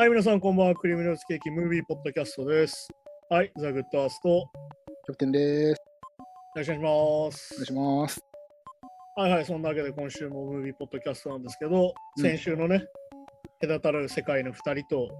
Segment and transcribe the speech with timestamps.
[0.00, 0.74] はい、皆さん、こんばんは。
[0.74, 2.88] クリームノースケーキムービーポッドキャストです。
[3.28, 4.50] はい、ザ・グッドアースト、よ
[5.04, 5.82] キャプテンです。
[6.56, 7.52] ろしくお願いします。
[7.52, 8.24] お願いします。
[9.14, 12.86] はいはい、そんなわけで今週もムービーポッドキャストなんですけど、うん先週のね、
[13.60, 15.10] 隔たる世界の2人と、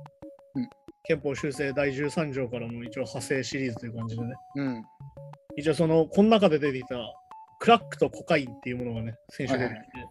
[0.55, 0.69] うん
[1.05, 4.85] 憲法修正第13条からの一応派生シリーズという感じでね、うん。
[5.59, 6.97] 一応その、この中で出ていた
[7.59, 10.11] クラックとコカインっていうものがね、先週出てきて、はいは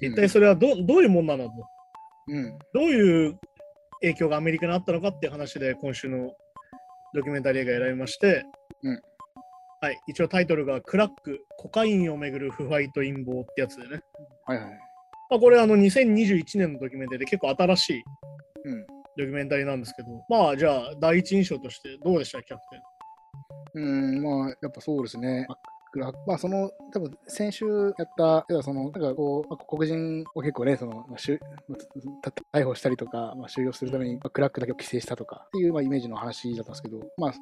[0.00, 1.50] 一体それはどどういうもんなのと、
[2.28, 2.58] うん。
[2.72, 3.38] どういう
[4.02, 6.32] 影響がアメリカにあったのかっていう話で今週の
[7.14, 8.44] ドキュメンタリー映画選びまして、
[8.82, 9.00] うん
[9.80, 14.00] はい、一応タイトルがクラック、コカインをめぐる腐敗と陰謀ってやつでね。
[14.46, 14.70] はいはい。
[15.30, 18.02] まあ、これあの2021年のドキュメンタリーで結構新しい
[18.64, 18.86] うん。
[19.18, 22.42] ドキュメンタリーなんですけど、まあじゃあ第一印象としてどうでした？
[22.42, 22.62] キャプ
[23.74, 23.82] テン。
[23.82, 25.46] うん、まあ、やっぱそうですね。
[26.26, 27.66] まあ、その、多分先週
[27.98, 31.40] やった、その、なんかこう、まあ黒人を結構ね、その、まあ、しゅ
[32.52, 37.32] 逮捕したりとか、まあ、収容するために、まあ、クラックだけを規制したとかっていう、まあ、イメージの話だったんですけど、まあ、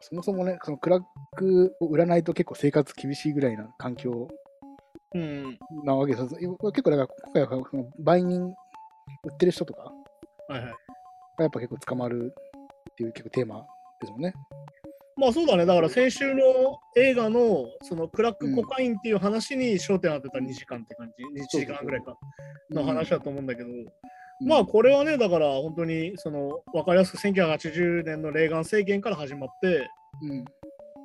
[0.00, 1.02] そもそもね、そのクラッ
[1.36, 4.28] クを売らないと結構生活厳しいぐらいな環境
[5.14, 5.58] うん。
[5.84, 6.34] なわけです。
[6.34, 8.54] 結構、だから、今回はその売人、
[9.24, 9.92] 売ってる人とか
[10.48, 10.70] はいはい。
[10.70, 10.72] が
[11.40, 12.34] やっぱ結構捕まる
[12.90, 13.66] っていう結構テーマ
[14.00, 14.34] ですもんね。
[15.16, 15.64] まあそうだね。
[15.64, 16.42] だから先週の
[16.96, 22.16] 映画のそのクラックコカインっていう話に焦点当てた2時間って感じ、1時間ぐらいか
[22.70, 23.86] の話だと思うんだけど、うん
[24.40, 29.88] まあこれはね、だから本当にその分かりやすく1980年のレーガン政権から始まって、
[30.22, 30.44] うん。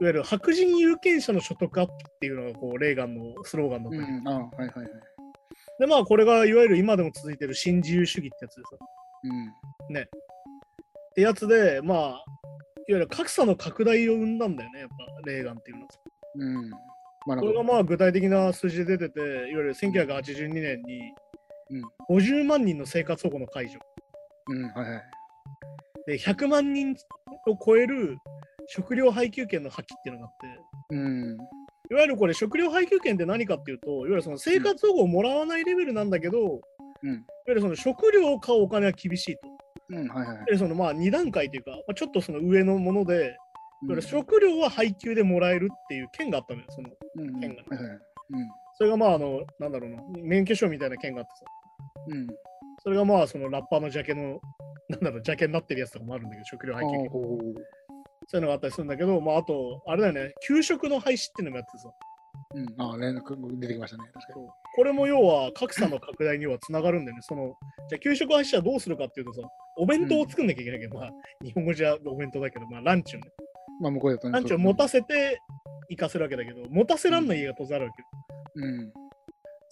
[0.01, 4.87] いわゆる白人有権者の所得アップっていうのがこうレーガンのスローガンだったり、うん、あはいはいはい。
[5.79, 8.69] でまあこれがいわゆる今でも続いてる新自由主義ってやつでさ。
[9.23, 9.47] うん。
[10.01, 12.25] ってやつで、まあ、
[12.87, 15.89] いわゆる格差の拡大を生んだんだよね、やっぱレーガンっていうのは。
[16.35, 16.69] うん。
[17.27, 21.13] まあ、これがまあ具体的な数字で出てて、いわゆる1982年に
[22.09, 23.79] うん50万人の生活保護の解除。
[24.47, 25.03] うん、はいはい。
[26.07, 26.95] で、100万人
[27.47, 28.17] を超える
[28.67, 31.37] 食料配給権の破棄っていうのがあって、うん。
[31.91, 36.49] いわゆるこれ食料配給権って何かっていうと、いわゆるその生活保護をもらわないレベルなんだけど、いわ
[37.03, 37.25] うん。
[37.47, 39.41] ゆるその食料を買うお金は厳しいと。
[39.91, 40.37] うん、はいはい。
[40.47, 43.35] ゆるそのまあ2段階というか、まあ、ちょっとその上のもので、いわ
[43.89, 46.65] ゆる食料は配給でもらえるっていう権があったのよ。
[46.69, 47.99] そのうん、県がはいはい。
[48.75, 51.45] それがまああの、なんだろうな、免許証みたいな権があってさ、
[52.07, 52.13] うん。
[52.13, 52.27] うん。
[52.83, 54.39] それがまあそのラッパーのジャケの、
[54.89, 57.05] なんだろう、ジャケになってるやつとかもあるんだけど、食料あ配給権。
[57.05, 57.39] ーほうほう
[58.27, 61.89] そういうのがあったりするんだけど、まああと、あれだよね、給食の廃止っていうのもやってさ、
[62.53, 62.81] うん。
[62.81, 64.03] ああ、連絡出てきましたね。
[64.13, 67.21] 確かそうこれも要は格差の拡大にはつながるんだよね。
[67.23, 67.55] その
[67.89, 69.41] じゃあ給食廃止はどうするかっていうとさ、
[69.77, 71.09] お弁当を作んなきゃいけないけど、まあ
[71.43, 73.31] 日本語じゃお弁当だけど、まあランチをね、に。
[73.81, 74.33] まあ、向こうだとね。
[74.33, 75.39] ランチを持たせて
[75.89, 78.07] 行かせるわけだけど、持たせらんない家が当然あるわけよ。
[78.55, 78.93] うん。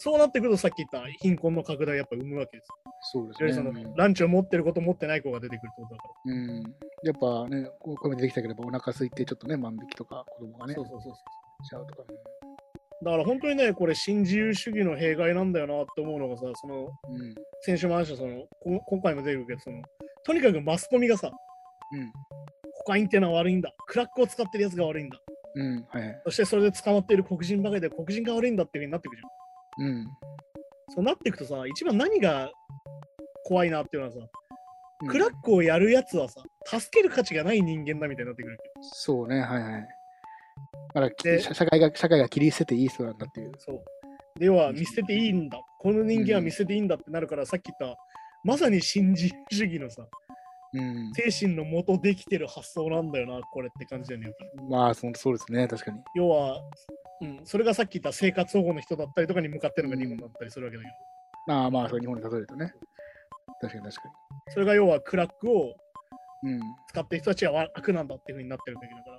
[0.02, 2.70] そうなってくるとさっき言った貧困の拡大をやっぱ生むわけです。
[3.12, 3.94] そういわゆるそのですね。
[3.98, 6.34] ランチを持ってる子と持ってない子が出てくるってことだから。
[6.34, 6.64] うん。
[7.04, 11.20] やっぱね、こうこれも出てきたけど、お腹空いてちょっとね、万引きとか、子供がね、そうそうそうそ
[11.62, 11.66] う。
[11.66, 12.04] しちゃうとか。
[13.04, 17.36] だから本当にね、これ新自由主義の弊害なんだよなって思うのがさ、そのうん。
[17.62, 19.82] 先週も話したそのこ今回も出てくるけど、その
[20.26, 21.32] とにかくマスコミがさ、
[21.94, 22.12] うん。
[22.74, 25.18] コカインってのは悪いんだ、クラックを使ってるやつが悪いんだ、
[25.56, 25.86] うん。
[25.90, 26.22] はいはい。
[26.26, 29.22] そしてそれで捕まっている黒人ばかりで黒人が悪いんだっていうふうになってくる
[29.78, 29.90] じゃん。
[29.90, 30.08] うん。
[30.90, 32.52] そうなっていくとさ、一番何が
[33.46, 34.28] 怖いなっていうのはさ、うん
[35.08, 38.58] クラックをやるやつはさ、助ける価値がない人間だみたいになってくる。
[38.82, 39.88] そうね、はいはい。
[40.94, 43.52] だからで社社会が、社会が切り捨てていい人なんだっていう。
[43.58, 44.40] そう。
[44.40, 45.60] で、要は見捨てていいんだ。
[45.80, 47.98] この人間は見捨てていいんだってなるから、さっき言った、
[48.44, 50.08] まさに新自由主義のさ、
[50.74, 51.12] うん。
[51.14, 54.32] 精神のもとできてる発想なんだよな、これって感じだよね。
[54.70, 56.00] まあ、そそうですね、確かに。
[56.16, 56.62] 要は、
[57.22, 60.90] うん、それがさっき言った生活保護の人だったりとかに向かってるのが日本だったりするわけだけ
[61.48, 62.72] ど、ああ、まあ、そう日本に例えるとね。
[63.62, 64.10] 確かに確か
[64.50, 65.74] それが要はクラックを
[66.44, 66.54] に。
[66.54, 66.62] うん。
[66.88, 69.19] 使ってる人たちは悪なんだっていうふうになってるわけだから、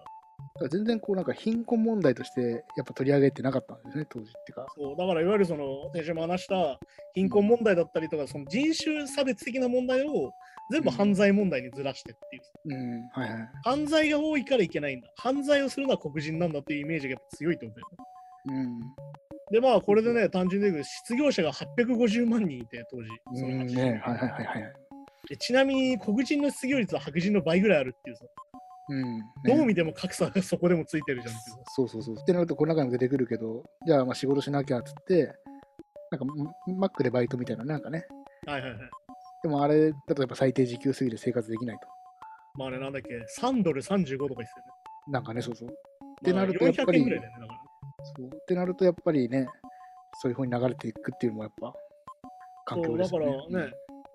[0.61, 4.67] だから全然こうなんか貧困問題としてやっぱ取り上げてなかったんですね、当時っていうか。
[4.77, 6.79] そうだからいわゆるその先週も話した
[7.15, 10.33] 貧困問題だったりとか、その人種差別的な問題を
[10.71, 12.43] 全部犯罪問題にずらしてっていう。
[12.65, 13.49] うん、はいはい。
[13.65, 15.09] 犯罪が多いからいけないんだ。
[15.17, 18.63] 犯罪をするのは黒人なんだっていうイメージがやっぱ強いってことだよね。
[18.63, 18.81] うん。
[19.51, 23.09] で、まあ、これでね、単純に言うと失業者が850万人いて、当時。
[23.35, 24.73] そのうんね、はいはいはいはい。
[25.29, 28.25] でちなみに、黒人の失業率は白人の倍ぐらいあるっていうさ、
[28.91, 29.19] うん。
[29.19, 31.35] ねどう見ても格差がそこでもついてるじゃん。
[31.75, 32.17] そうそうそう。
[32.21, 35.33] ってなると、この中にも出てくるけど、じゃあまあ仕事しなきゃっつって、
[36.11, 38.07] なんかママックでバイトみたいな、なんかね。
[38.47, 38.81] はいはいはい。
[39.43, 41.87] でもあれだとやっぱ最低時給過ぎで生活できないと。
[42.59, 43.09] まあね、なんだっけ、
[43.41, 44.51] 3ドル35とか言って
[45.09, 45.69] なんかね、そうそう。
[45.69, 45.77] たっ
[46.25, 46.43] てよね。
[46.43, 47.49] なるとやっぱり400円ぐらいだよね。
[48.17, 49.47] そうってなるとやっぱりね、
[50.15, 51.73] そういうふうに流れていくっていうのもやっぱ
[52.65, 53.27] 環境ですよね。
[53.27, 53.73] だからね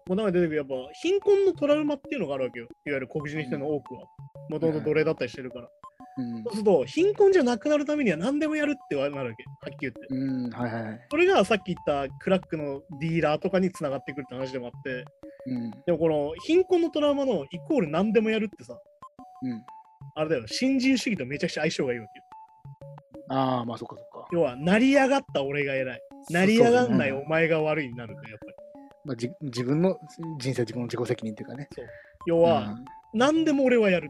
[0.07, 2.67] もう中で出てくるやっぱ貧困のトラウマっていうのがあるわけよ。
[2.85, 4.01] いわゆる黒人の人の多くは。
[4.49, 5.69] もともと奴隷だったりしてるから。
[6.17, 9.43] うんそうすると、貧困じゃなくなるためには何でもやるってなるわけ。
[9.69, 9.99] はっきり言って。
[10.09, 11.07] うん、はいはいはい。
[11.11, 15.03] それがさっき言ったクラックのディーラーとかにつながってくるって話でもあって、
[15.47, 15.71] うん。
[15.85, 18.79] でもこの貧困のトラウマのイコール何でもやるってさ、
[19.43, 19.61] うん。
[20.15, 22.25] あれだよ、新自由主義とめちゃくちゃ相性がいいわけよ。
[23.29, 24.27] ああ、まあそっかそっか。
[24.31, 26.01] 要は、成り上がった俺が偉い。
[26.29, 28.53] 成り上がんないお前が悪いになるから、やっぱり。
[29.05, 29.97] まあ、じ自分の
[30.39, 31.67] 人生、自分の自己責任っていうかね。
[32.27, 32.75] 要は、
[33.15, 34.09] 何でも俺はやる。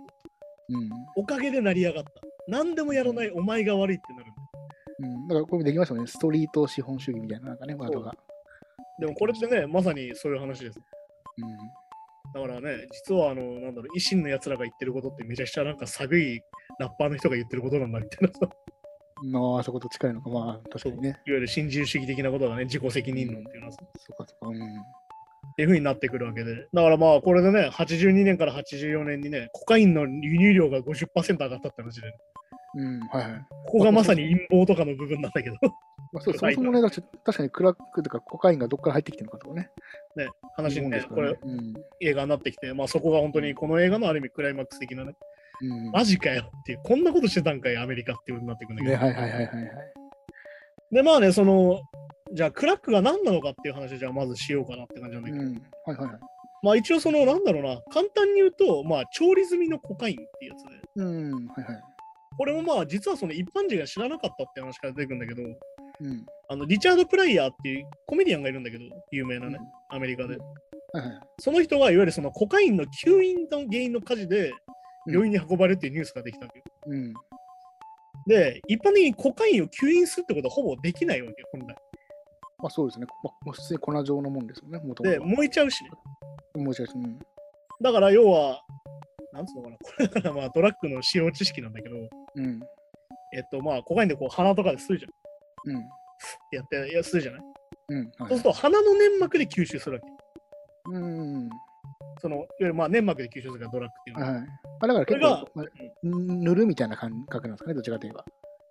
[0.69, 0.89] うん。
[1.15, 2.09] おかげで成り上がった。
[2.47, 4.25] 何でもやらないお前が悪いってなる。
[4.99, 5.27] うん。
[5.27, 6.07] だからこれできましたよね。
[6.07, 8.11] ストリート資本主義みたいな、なんかね、ワードが。
[8.99, 10.79] でもこれってね、まさにそういう話です。
[11.37, 12.41] うん。
[12.41, 16.41] だからね、実はあの、なんだろう、維新の奴らが言ってることってめちゃくちゃなんか寒い
[16.79, 18.49] ラッパーの人が言ってることなんだみたいな
[19.23, 21.21] まあ、そこと近いのか、まあ、確かにね。
[21.25, 24.47] ゆる新自由主義的なことがね、自己責任論っていうのは、っそっかそっか。
[24.47, 24.57] うん。
[25.55, 26.67] ていう風になってくるわけで。
[26.73, 32.13] だからまあ、これでね、82年から84年にね、コカインの輸入量が50%上がったって話で、
[32.75, 33.45] うん、はいはい。
[33.65, 35.55] ここがまさに陰謀とかの部分なんだけど、
[36.11, 37.01] まあ、そう そもそもね、確
[37.37, 39.69] かにクラックとかコカインがどっから入ってきてるのかとかね。
[40.15, 45.15] ね、話にね、日これ本ですからね映画になってきて、まあそこが本当にこの映画のある意味クライマックス的なね、
[45.61, 45.71] うん。
[45.71, 45.91] うん。
[45.91, 48.97] マジかよっていう、こんなことしてたんかい、アメリカっていうことになってくるんだけど。
[48.97, 49.71] ね、はいはいはいはいはい。
[50.91, 51.81] で、まあね、その、
[52.33, 55.53] じゃあクラックが何なのかっていう話をじゃあまずしようかなって感じなんだけど、うん。
[55.85, 56.19] はいはいはい。
[56.63, 61.83] まあ一応その、なんだろうな、簡単に言うと、まあ調理済みのコカインっていうやつで、うん、はいはい。
[62.37, 66.25] これもまあ実はその一般人が知らなかったって話から出てくるんだけど、うん。
[66.49, 70.37] あのリチャード・プライヤーっていうコメディアンがいるんだけど、有名なね、アメリカで。
[70.93, 71.19] はいはい。
[71.39, 74.51] その人がいわゆるそのコカインの吸引の原因の火事で
[75.07, 76.65] 病院に運ばれるっていうニュースができたわけよ。
[76.87, 77.13] うん。
[78.27, 81.75] で、一般的にコカインを吸引するってことはほぼできないわけよ、本来。
[82.59, 83.05] まあそうですね。
[83.23, 85.25] まあ、普通に粉状のもんですよね、もともで、と。
[85.25, 85.91] 燃えちゃうしね。
[86.55, 87.19] もう違うし、うん。
[87.81, 88.61] だから要は、
[89.33, 91.95] なんつうのかな、これだからまあドラッグの使用知識なんだけど、
[92.35, 92.61] うん。
[93.33, 95.07] えっとまあコカインでこう鼻とかで吸うじゃ
[95.69, 95.75] ん。
[95.75, 95.81] うん。
[95.81, 95.81] っ
[96.49, 97.41] てやって、いや吸うじゃない？
[97.89, 97.97] うん。
[97.97, 100.07] はいそうすると鼻の粘膜で吸収するわけ。
[100.93, 101.49] うん。
[102.21, 104.31] そのいわゆるまあ粘膜で吸収するからドラッグっていうのは。
[104.31, 104.41] はい。
[104.41, 104.47] ま
[104.79, 105.65] あだから結これが構、まあ
[106.03, 108.23] 塗るみたいな感覚なんですかね、どちらかといえば。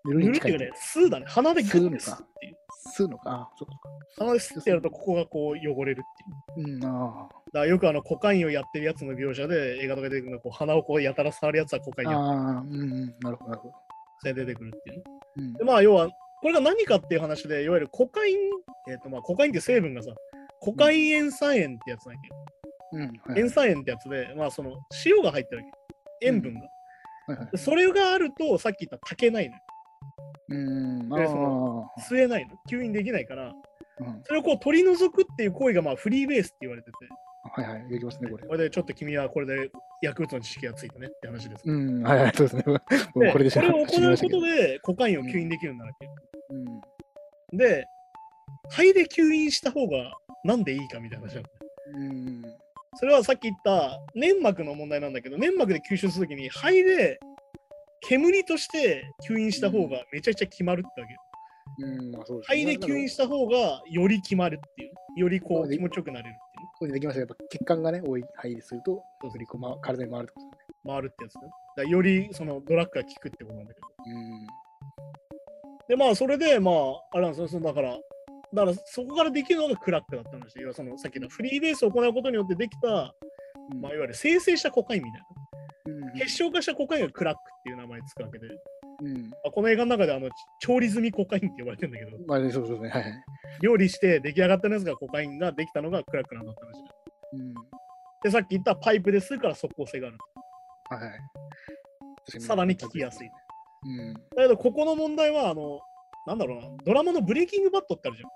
[0.07, 1.27] 塗るっていうかね、吸うだね。
[1.29, 2.57] 鼻で吸うのか吸っていう。
[2.91, 3.31] 吸うのか？
[3.31, 3.75] あ、そうか
[4.19, 6.81] 鼻で吸ってやるとここがこう汚れるっていう。
[6.81, 12.09] そうん、あだからよくあのコカインをやってるやつの描写で映画とかで出てくるのこう鼻をこうやたら触るやつはコカイあ。
[12.09, 13.15] ンやってああ、うんうん。
[13.21, 13.75] なるほど、なるほど。
[14.21, 15.03] それで出てくるっていうね。
[15.37, 16.09] うんで、まあ要は、
[16.43, 18.37] これが何かっていう話で、いわゆるコカイン、
[18.91, 20.11] えっ、とまあコカインって成分がさ、
[20.61, 22.37] コカイン塩酸塩ってやつなんやけど、
[22.93, 23.01] うん。
[23.33, 24.73] はい塩酸塩ってやつで、まあその
[25.07, 25.71] 塩が入ってるわ
[26.21, 26.27] け。
[26.27, 26.61] 塩分が。
[26.61, 29.63] はいはいでそれがあると、さっき言った炊けないのよ。
[30.49, 31.13] うん。
[31.13, 32.01] あでそのあ。
[32.01, 32.55] 吸えないの？
[32.71, 33.55] 吸引できないから、うん
[34.25, 36.97] それをこう取り除くっていう行為がまあフリーベースって言われてて、
[37.63, 37.89] はいはい。
[37.89, 38.53] できますね、これこ。
[38.55, 39.71] れでちょっと君はこれで
[40.03, 41.63] 薬物の知識がついたねって話です。
[41.65, 42.03] うん。
[42.03, 42.33] はいはい。
[42.35, 42.63] そうですね。
[42.65, 44.41] これでこれを行うこと。
[44.43, 46.09] でコカインを吸引できるようになるわけ。
[47.53, 47.59] うん。
[47.59, 47.87] で、
[48.71, 50.13] 肺で吸引した方が
[50.43, 51.49] なんでいいかみたいな話なの
[51.95, 52.43] うん。
[52.97, 57.21] それはさっき言った粘膜の問題なんだけど、粘膜で吸収するときに肺で
[58.09, 61.21] 煙として吸引した方がめちゃくちゃ決まるってわけよ。
[61.79, 62.65] うん、まあそうですね。
[62.65, 64.93] 肺で吸引した方がより決まるっていう。
[65.17, 66.69] よりこう気持ちよくなれるっていう。
[66.79, 70.93] これできましたやっぱ血管がね、多い肺ですると、そうよりこう、ま、体に回るってことですね。
[70.93, 71.41] 回るってやつね。
[71.77, 73.87] だよりそのドラッグが効くってことなんだけど。
[74.07, 74.47] うん。
[75.89, 76.75] で、まあそれでまあ、
[77.13, 77.61] あれなんですよ。
[77.61, 83.15] だから、だからそこからできるのがクラックだった話で、要はそのさっきのフリーベースを行うことによってできた、
[83.73, 85.27] うんまあ、いわゆる生成したコカインみたいな。
[85.29, 85.35] うん
[86.15, 88.47] 結晶化したコカインがクラックっていう名前つくわけで、
[89.03, 89.31] うん。
[89.31, 90.29] まあ、この映画の中であの
[90.61, 92.91] 調理済みコカインって呼ばれてるんだけど、まあね、そうそうね。
[92.91, 93.13] はいはい。
[93.63, 96.91] 料理して出来上がったやつがコカインができたのがクラックなんだって話で。
[97.33, 97.55] うん。
[98.23, 100.19] で、さっき言ったパイプで吸うから即効性がある。
[100.91, 101.21] はい
[102.41, 103.31] さらに効きやすい。。
[103.85, 104.15] うん。
[104.15, 105.81] だけど、ここの問題は、あの、
[106.27, 108.31] なんだろうな、ドラマのブレイキングバットってあるじゃん。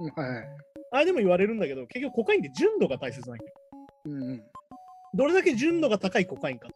[0.00, 0.48] うんはいはい。
[0.92, 3.52] あれでも言われるんだけど、結局コカインって純度が大切なんだよ。
[4.06, 4.42] うんうん。
[5.14, 6.68] どれだけ純度が高いコカインか。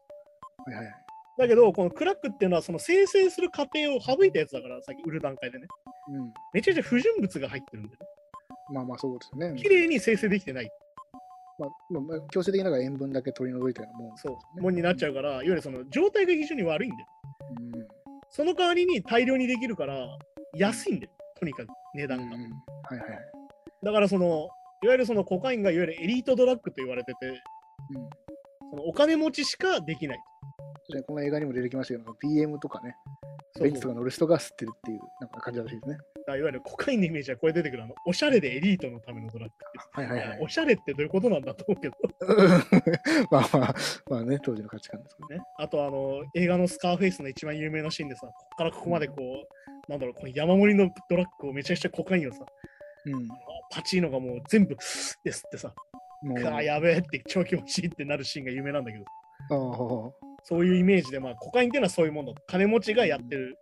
[0.67, 0.95] はいはい。
[1.39, 5.69] だけど、このクラックっていうのは、その生成する過程を省いたやつだから、さっき売る段階でね。
[6.09, 6.33] うん。
[6.53, 7.97] めちゃくちゃ不純物が入ってるんで、ね、
[8.75, 9.61] まあまあそうですよね。
[9.61, 10.71] 綺麗に生成できてない。
[11.61, 14.17] まあ、まあまあ、強制的ながら塩分だけ取り除いたようなもん。
[14.19, 17.07] そう、もんになっちゃうから、いわゆるその状態が非常に悪いんだよ。
[17.61, 17.89] うん。
[18.31, 20.19] その代わりに大量にできるから、
[20.57, 21.13] 安いんだよ。
[21.39, 22.37] とにかく値段が。
[22.37, 22.49] うんは
[22.97, 23.19] いはい。
[23.85, 24.49] だからその、
[24.83, 27.35] いわゆるそのコカインがいわゆるエリートドラッグと言われてて、うん。
[28.71, 30.19] そのお金持ちしかできない。
[30.91, 32.97] 確かにこの映画にも出てきましたけど、BM とかね、
[33.61, 35.99] ベンツとか乗る人が吸ってるっていうなんか感じらしいですね。
[36.29, 39.55] いわゆるコカインのイメージはこれ出てくるあの、おしゃれでエリートのためのドラッグ
[39.93, 40.49] はいはいはいお。
[40.49, 41.97] しゃれってどういうことなんだと思うけど、
[43.31, 43.75] まあまあ、
[44.09, 45.37] まあね、当時の価値観ですけどね。
[45.37, 52.47] ね、あとあの映画のスカーフェイスの一番有名なシーンでさ、ここからここまでこう、なんだろう、この山盛りのドラッグをめちゃくちゃコカインをさ、
[53.05, 53.29] うん。
[53.71, 54.81] パチーノがもう全部で
[55.33, 55.75] すってさ、
[56.53, 59.05] あやべえって超気持ちいいってなるシーンが有名なんだけど、
[59.51, 62.33] ああそういうイメージで、まあ、コカインっていうのはそういうもんだ。
[62.47, 63.59] 金持ちがやってる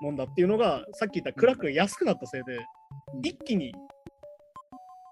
[0.00, 2.60] もんだっていうのが、さっき言ったクラックが安くなったせいで、うん
[3.22, 3.74] 一気に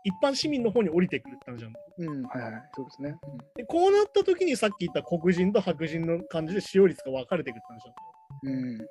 [0.04, 1.80] 一般市民の方に降りてくるって感じなんだ。
[1.98, 3.16] うん、はいはい、そうですね。
[3.56, 8.00] で、こうなった時にさっき言った黒人と白人の感じで使用率が分かれていくって話なんだ。
[8.42, 8.70] うん。
[8.70, 8.86] うん。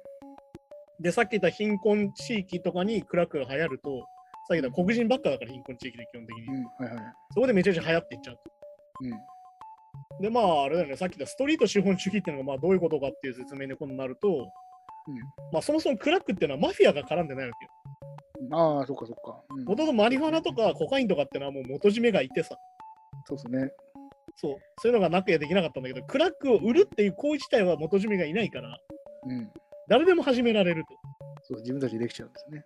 [1.02, 4.00] で、さっき言った貧困地域とかにクラックが流行ると、
[4.48, 6.44] さっき言った黒人ばっかだから貧困地域で基本的に。
[6.48, 7.14] うん、はいはい。
[7.34, 8.42] そこでめちゃくちゃ流行っていっちゃうと。
[9.02, 9.35] うん。
[10.22, 14.52] で、まあ、あれだよね、さっき言ったストリート資本主義っていうのがまあどういうことかっていう説明に今度なると、
[15.52, 17.72] まあそもそもクラックっていうのはマフィアが絡んでないわけよ。
[18.42, 19.42] うん、ああ、そっかそっか。
[19.50, 22.58] うん、もともとマリファナとかコカインとかっていうのはもう元締めがいてさ、
[23.26, 23.72] そうですね。
[24.38, 28.78] そう、そういうのがなくやできなかったんだけど、クラックを売るっていう行為自体は元締めがいないから、
[29.28, 29.50] うん。
[29.88, 30.90] 誰でも始められると。
[31.44, 32.64] そう、自分たちでできちゃうんですね。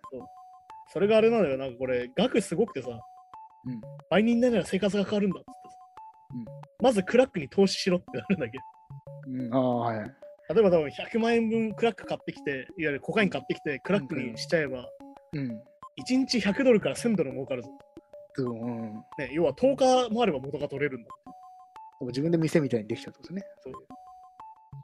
[0.92, 2.88] それがあれなのよ、なんかこれ、額すごくてさ、
[3.66, 3.80] うん。
[4.10, 5.59] 倍人になるなら生活が変わるんだっつって
[6.82, 8.58] まずクラックに投資しろってなるんだけ
[9.26, 10.14] うん、ああ、はい
[10.52, 14.84] 例えば多分100万円分クラック買ってきて、いわゆるコカイン買ってきて、クラックにしちゃえば、
[15.32, 15.46] うん。
[15.46, 17.68] 1日100ドルから1000ドル儲かるぞ。
[18.34, 18.92] そう、うん。
[19.16, 21.10] でね、要は10日もあれば元が取れるんだ。
[22.00, 23.52] も自分で店みたいにできちゃうってことですね。
[23.62, 23.72] そう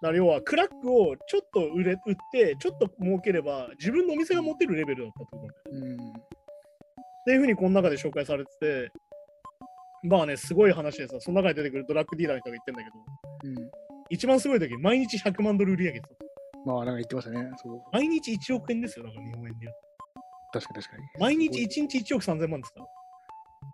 [0.02, 5.96] だから要はクラックをちょっと売れ売って、ちょっと儲ければ、自分のお店が持ってるレベルだったと思うんだよね。
[5.96, 6.10] うん。
[6.10, 6.12] っ
[7.24, 8.92] ていうふうにこの中で紹介されてて、
[10.06, 12.96] まあね、すごい話でさ、その中に出てくるドラッグディーラーの人が言ってんだけど、
[13.60, 13.70] うん。
[14.10, 16.14] 一番すごい時、毎日100万ドル売り上げてた。
[16.64, 17.50] まあ、なんか言ってましたね。
[17.56, 17.82] そう。
[17.92, 19.72] 毎日1億円ですよ、日本円で言う
[20.52, 20.60] と。
[20.60, 21.08] 確かに確かに。
[21.20, 22.86] 毎日す1日1億3000万ですから。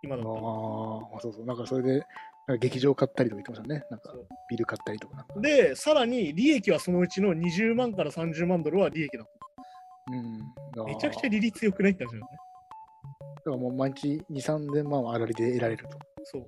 [0.03, 0.39] 今だったら。
[0.41, 1.45] ごいああ、そうそう。
[1.45, 1.91] なんかそれで、
[2.47, 3.85] なんか劇場買ったりとか言ってましたね。
[3.89, 4.13] なんか
[4.49, 5.25] ビル買ったりとか。
[5.41, 9.27] で、さらに利益はそのうちの20万から30万ドルは利益だっ
[10.11, 10.39] うん。
[10.75, 10.83] た。
[10.83, 12.37] めちゃくちゃだ利率良くないって話だよね。
[13.43, 15.97] からもう毎日2、3000万はあらりで得られると。
[16.23, 16.47] そう。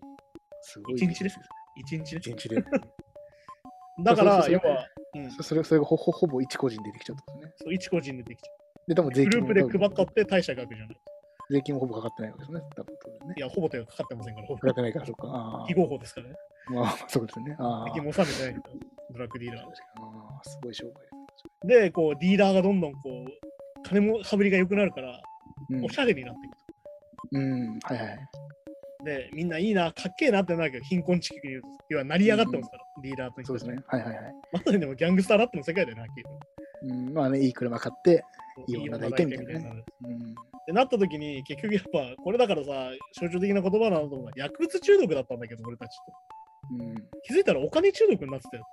[0.62, 0.96] すごい。
[0.96, 1.40] 一日です。
[1.78, 2.20] 1日ね。
[2.20, 2.64] 一日で。
[4.04, 7.54] だから、要は、うん、そそれそれがほほほぼ一個人でできちゃうってことですね。
[7.58, 8.52] そう一個人でできちゃ
[8.88, 9.14] で、多分う。
[9.14, 10.98] 税金もグループで配ったって大した額じゃない。
[11.50, 12.62] 税金もほぼかかってないわけですね。
[12.76, 13.40] 多分ねい。
[13.40, 15.22] や、ほぼ手がかかってませんから、ほぼかかってないから、そっか。
[15.28, 16.36] あ非合法ですからね。
[16.68, 17.56] あ、まあ、そうですね。
[17.60, 17.86] ああ。
[17.86, 18.64] 税金も納めてない
[19.12, 25.22] ドラッグディーラーああ、すごい商売で、こう、ディーラーがどんどんこう、金も羽振りが良くなるから、
[25.70, 26.64] うんおしゃれになっていくと。
[27.32, 28.30] うん、はいはい。
[29.06, 33.78] で、みんないいな、かっけえなってなるけど、貧困地域に要は成り上がってますから、ディーラーとそうですね。
[33.88, 34.34] はいはいはい。
[34.52, 36.06] まさにでもギャングスターラップの世界だよな、
[36.84, 38.26] うん、まあね、いい車買って、
[38.68, 40.24] いい女女抱いてみたいなねうん、っ
[40.66, 42.72] てなった時に、結局やっぱ、これだからさ、
[43.20, 46.04] 象徴的な言葉なんだと思う薬物中毒だったんだけど、俺たちと。
[46.80, 46.96] うん。
[47.24, 48.68] 気づいたらお金中毒になってたよ。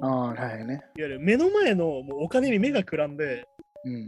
[0.00, 0.74] ああ、はいはいね。
[0.74, 3.44] いわゆる目の前のもうお金に目がくらんで、
[3.84, 4.06] うん。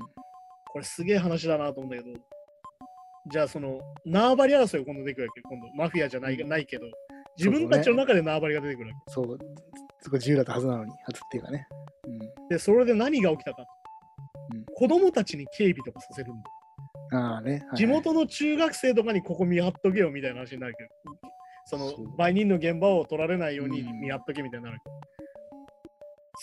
[0.72, 2.16] これすげえ話だなと思うんだけど、
[3.28, 6.86] じゃあその縄張り争いが今度出てくるわけよ、今度マフィアじゃない,、うんないけど、
[7.36, 9.38] 自分たちの中で縄張りが出てくるわそう、
[10.00, 11.66] すごい自由だったはずなのに、はずっていうかね。
[12.48, 12.54] け。
[12.54, 13.62] で、それで何が起きたか。
[13.62, 16.50] うん子供たちに警備とかさせるんだ。
[17.12, 17.18] うん。
[17.18, 17.50] ああね。
[17.52, 20.90] はいはい地元の中学生とかにここ見張っとけよみたいな話になるけど、
[21.66, 24.78] そのそう売人の現場を取られないようにうん見張っとけみたいになる。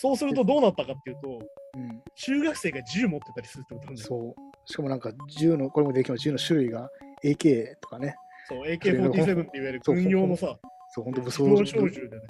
[0.00, 1.40] そうするとどうなったかっていうと、
[1.76, 2.02] うん。
[2.14, 4.08] 中学生が銃持ってたりするってことなんだよ。
[4.08, 4.47] そう。
[4.70, 6.90] しかもなんか銃の、これもできます銃の種類が
[7.24, 8.16] AK とかね。
[8.46, 10.58] そう、AK47 っていわゆる軍用のさ、
[10.90, 12.22] そう、本当武自装銃でね。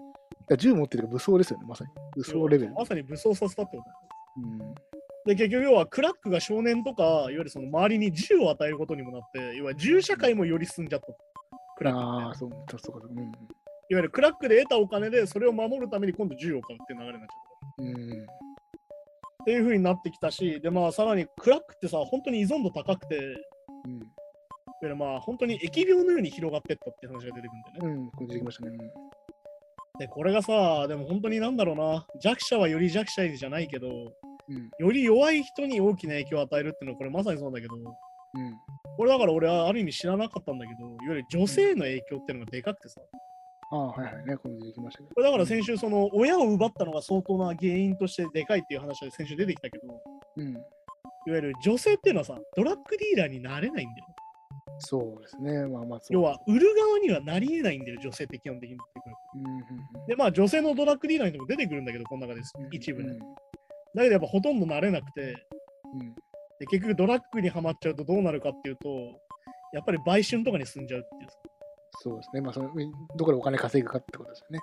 [0.57, 1.91] 銃持ってるから武装ですよね、まさに。
[2.17, 2.73] 武装レベル。
[2.73, 3.91] まさに武装させたってこと
[4.41, 4.59] うん。
[5.27, 11.09] で、結局要はクラックが少年とか、いわゆるその周りに銃を与えることにもなって、要は銃社会もより進んじゃった。
[11.77, 13.07] クラックってあそうそうか。
[13.09, 13.19] うん。
[13.19, 13.33] いわ
[13.91, 17.47] ゆるクラックで得たお金でそれを守るために今度銃を買うっていう流れになっちゃっ
[17.79, 17.83] た。
[17.83, 18.48] うん。
[19.49, 23.21] っていう風になってきたし、で、まあさらにクラックってさ、本当に依存度高くて、う
[23.89, 24.01] ん。
[24.83, 28.03] ゆるまあ本当に疫病のように広がってったって話が出てくるんだよね。
[28.03, 28.73] うん、これ出てきましたね。
[28.73, 28.79] うん
[29.99, 34.71] で、これがさ、でも本当になんだろうな、弱者はより弱者じゃないけど、うん。
[34.79, 37.85] より弱い人に大きな影響を与えるっていうのはこれまさにそうだけど、うん。
[38.97, 43.28] これだから俺はある意味知らなかったんだけど、いわゆる女性の影響っていうのがでかくてさ、あ
[43.71, 44.37] あ、はいはいね。
[44.37, 45.15] これましたけど。
[45.15, 50.01] これだから先週その親を奪ったのが相当な原因としてでかいっていう話が先週出てきたけど、
[50.37, 50.55] うん。
[50.55, 50.63] いわ
[51.27, 54.07] ゆる女性っていうのはさ、ドラッグディーラーになれないんだよ。
[54.79, 55.67] そうですね。
[55.67, 56.01] まあまあ。
[56.09, 58.77] 要は、売る側にはなり得ないんだよ、女性って基本的に。
[58.77, 63.11] うんうんうん、で、まあ、女性のドラッグディーラーにも出てくるんだけど、この中です、一部で。
[63.11, 63.19] うん
[63.95, 65.35] だけど、やっぱほとんど慣れなくて、
[65.95, 66.15] うん
[66.59, 68.89] で結局ドラッグにはまっちゃうとどうなるかっていうと、
[69.73, 71.31] やっぱり売春とかに進んじゃうっていう。
[72.01, 72.41] そうですね。
[72.41, 72.71] まあその、
[73.17, 74.61] どこでお金稼ぐかってことですよね。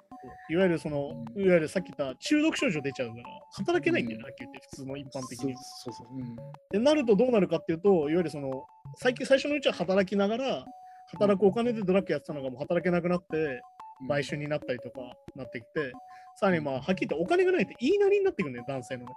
[0.50, 5.56] いわゆるその、うんいわゆるさっき言った中毒症状出ちゃうから、働けないんだよね、うんはっきり言って、普通の一般的そうに。
[5.58, 6.08] そうそう。
[6.18, 6.36] うん
[6.72, 8.66] でなるとどうなるかっていうと、いわゆるその、
[8.98, 10.66] 最近最初のうちは働きながら、
[11.08, 13.62] 働くお金でドラッグやってたのがもう働けなくなって、
[14.10, 15.02] 売春になったりとか
[15.36, 15.92] なってきて、
[16.38, 19.12] さらにまあ、はっきり言ってお金がないって言いなりになってくるんだよ、男性のね。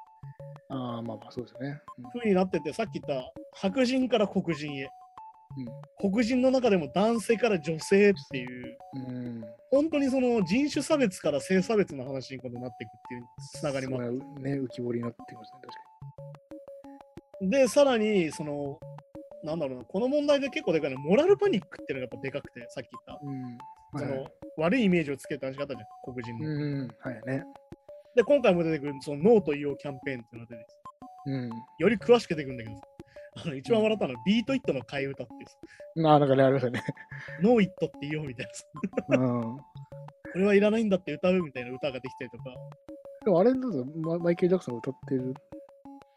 [0.70, 1.80] ああ、まあまあそうですね。
[2.12, 4.88] 風になってて、さっき言った白人から黒人へ、うん
[6.00, 9.44] 黒人の中でも男性から女性っていう、うん。
[9.70, 13.22] 本当にその人種差別から性差別の話に今度なっていくっていう
[13.58, 15.88] つながりもね、浮き彫りになってますね、確か
[17.40, 18.78] で、さらに、その、
[19.44, 23.28] なんだろうな、この問題で結構でかいのは、モラルパニックっていうのがやっぱでかくて、さっき言っに。
[23.30, 23.58] うん。
[23.92, 26.50] た、そはいの、悪いイメージをつけた話し方じゃん、黒人の。
[26.50, 26.88] うん。
[27.00, 27.44] はいね。
[28.16, 30.78] で、今回も出てくる、その、ノーと言おうキャンペーンっていうのが出てきて、
[31.26, 31.50] うん。
[31.78, 32.80] より詳しく出てくるんだけど、
[33.45, 35.57] あの一番笑ったのは、ビート・イットの替え歌っていうさ、
[36.11, 36.83] ああ、なんかね、ありまね。
[37.42, 38.64] ノー・イットって言おうみたいなさ、
[39.09, 39.57] うん。
[39.57, 39.62] こ
[40.35, 42.45] れはいらないんだって歌うみたいな歌ができたりとか、
[43.25, 45.35] でもあれだとママイケル・ジャクソンが歌ってる、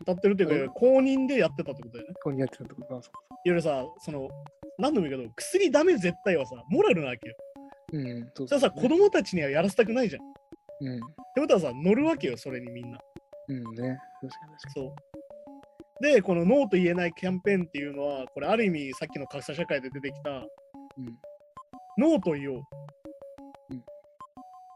[0.01, 2.13] 歌ってるっていうか、公認でやってたってことだよね。
[2.15, 3.19] ここにやってたってことなんですか。
[3.29, 4.29] いわゆるさ、その、
[4.77, 7.35] 何度も言うけど、薬ダメ絶対はさ、モラルなわけよ。
[7.93, 8.31] うん。
[8.35, 10.23] そそれはさ、子供たちにはやらせたくないじゃん。
[10.23, 10.25] っ
[10.81, 10.99] うん。
[10.99, 12.99] てことはさ、乗るわけよ、それにみんな。
[13.49, 13.97] うんね。
[14.21, 14.95] 確かに確かそう。
[16.01, 20.29] で、このノーと言えないキャンペーンっていうのは、これある意味さっきの格差社会で出てきた、
[20.97, 21.07] に。
[21.07, 21.19] うん。
[21.97, 22.57] ノーと言おう。
[22.57, 23.83] うん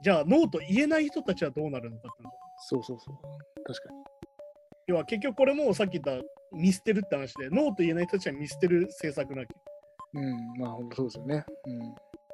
[0.04, 2.24] じゃあ、ノーと言えない人たちはどうなるのかって
[2.68, 3.16] そうそうそう。
[3.64, 4.00] 確かに。
[4.88, 9.56] 要は結局これもさっき言った見捨てるって話で、ノーと言えない人たちは見捨てる政策なわけ。
[10.14, 10.60] うん。
[10.60, 11.46] まあ、本当そうですよね。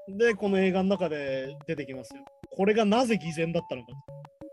[0.10, 0.18] うん。
[0.18, 2.26] で、この映画の中で出てきますよ。
[2.50, 3.88] これがなぜ偽善だったのか。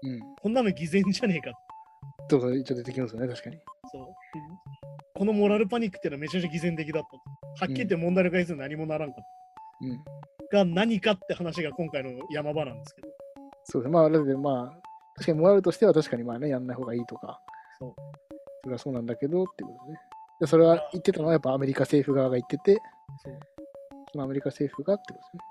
[0.02, 0.20] うん。
[0.40, 1.50] こんなの偽善じゃねえか。
[2.30, 3.58] そうそう、一応出てきますよね、確かに。
[3.90, 4.07] そう。
[5.18, 7.18] このモラルパニックっていうのはめちゃめちゃ偽善的だったと。
[7.18, 9.86] はっきり言って問題の回数何もならんかった。
[10.54, 10.64] うん。
[10.64, 13.08] が何かって話が今回の山場なんですけど。
[13.64, 13.92] そうですね。
[13.92, 14.80] まあ、だってまあ、
[15.16, 17.40] 確かにモラルとしては確かにまあね、やんない方がいいとか、
[17.80, 17.94] そう。
[18.62, 19.98] それはそうなんだけどっていうことね。
[20.40, 22.80] でそれは言ってたのはやっぱアメリカ政府側が言ってて、
[23.24, 23.38] そう
[24.12, 25.42] そのアメリカ政府がってことですね。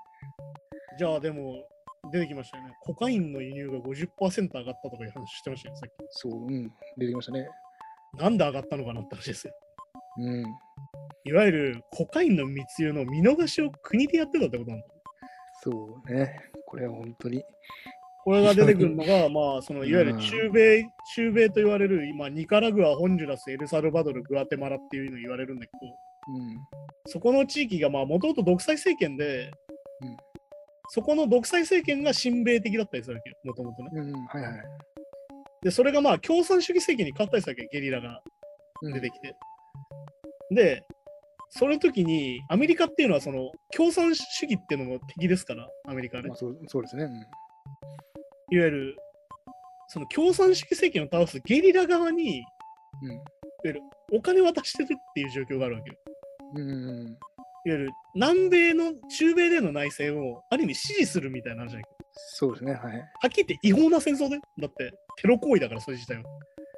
[0.98, 1.68] じゃあでも
[2.10, 2.72] 出てきましたよね。
[2.80, 7.48] コカインの輸入が50%上がったとかいう話してましたよ、さっそう、うん、出てきましたね。
[8.16, 8.20] き。
[8.20, 9.52] なんで上がったのかなって話ですよ。
[10.18, 10.44] うん。
[11.24, 14.86] いわゆるコカインの密輸の見逃しを国でやってたってことなんだ。
[15.62, 16.40] そうね。
[16.66, 17.42] これは本当に。
[18.24, 25.86] これが出てくるのが、 まあ、そのいわゆる中米、中米と言われる、今、ニカラグア、ホンジュラス、エルサルバドル、グアテマラっていうのを言われるんだけど、
[26.34, 26.58] うん。
[27.06, 29.50] そこの地域が、まあ、もともと独裁政権で、
[30.02, 30.16] うん
[30.90, 33.90] そこの独裁政権が親米的だったりするわけよ、もともとね。
[33.92, 34.62] うん、はいはい。
[35.62, 38.22] で、それがまあ、共産主義政権に変わったりするわけよ、ゲリラが
[38.82, 39.34] うん出てきて。
[40.50, 40.84] で、
[41.50, 46.38] その時に、アメリカっていうのは、その、共産主義っていうのも敵ですから、アメリカはねまあ、。
[46.38, 47.04] そうそうですね。
[47.04, 47.10] うん
[48.50, 48.96] いわゆる、
[49.88, 52.42] その共産主義政権を倒すゲリラ側に、
[54.10, 55.96] お金渡してるっていう状況があるわけよ。
[56.54, 56.70] うん。
[56.70, 57.08] うん。
[57.08, 57.18] いわ
[57.64, 62.72] ゆる、南米の、中米での内戦を、ある意味支持するみたいな話だけど、そうですね。
[62.72, 62.98] はい。
[62.98, 66.24] はっきり言って違法な戦争で、だって、テロ行為だから、それ自体は。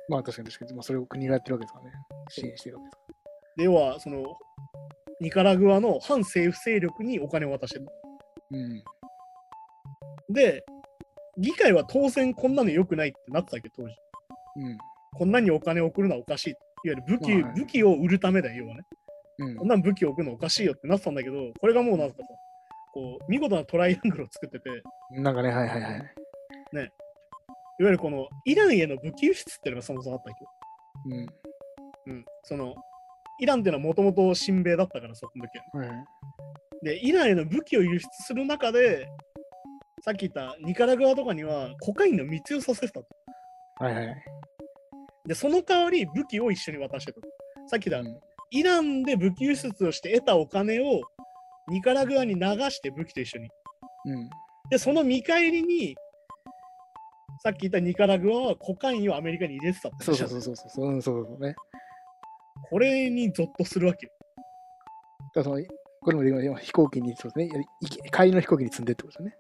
[0.09, 0.75] まあ確かに確かに。
[0.75, 1.93] まあそれを国がやってるわけですからね。
[2.29, 3.03] 支援してるわけですか
[3.57, 4.37] で、要は、その、
[5.21, 7.87] ニカラグアの反政府勢力にお金を渡してる。
[7.87, 8.59] ら。
[8.59, 8.85] うん。
[10.33, 10.65] で、
[11.39, 13.95] 議会は当然こんなの良くないってなってたわけど、当時。
[14.57, 14.79] うん。
[15.15, 16.51] こんなにお金を送るのはおかしい。
[16.51, 18.83] いわゆる武器、まあはい武器を売るためだよ、要はね。
[19.39, 22.23] うんこんなん武器を置くのおかしいよってなってたんだけど、これがもうなんかさ、
[22.93, 24.71] こう、見事なトライアングルを作ってて、
[25.11, 26.15] なんかね、はいはいはい。
[27.81, 30.51] ゆるこのイランへの武器輸出っていうのがそもそもあったわけよ。
[32.07, 32.15] うん。
[32.15, 32.25] うん。
[32.45, 32.75] その、
[33.41, 35.81] イランっていうのはもともと親米だったから、そこの時は。
[35.81, 36.05] はいはい。
[36.83, 39.09] で、イランへの武器を輸出する中で、
[40.03, 43.07] さっき言ったニカラグアとかにはコカインの密輸させてたと。
[43.79, 44.25] はいはい。
[45.27, 47.29] で、その代わり武器を一緒に渡してたと。
[47.67, 48.21] さっき言った、うん
[48.53, 51.03] イランで武器輸出をして得たお金を
[51.69, 53.49] ニカラグアに流して武器と一緒に。
[54.07, 54.31] うん。
[54.71, 55.97] で、その見返りに、
[57.43, 60.87] さっき言ったニカラグアはコカインをアメリカに入れてたってそうそうそうそうそう。
[60.87, 61.55] うん、そうそうね。
[62.69, 64.13] これにゾッとするわけよ。
[65.35, 65.67] だからその、
[66.03, 67.67] これも今飛行機に、そうですね。
[68.13, 69.37] 帰りの飛行機に積んでってことですよね。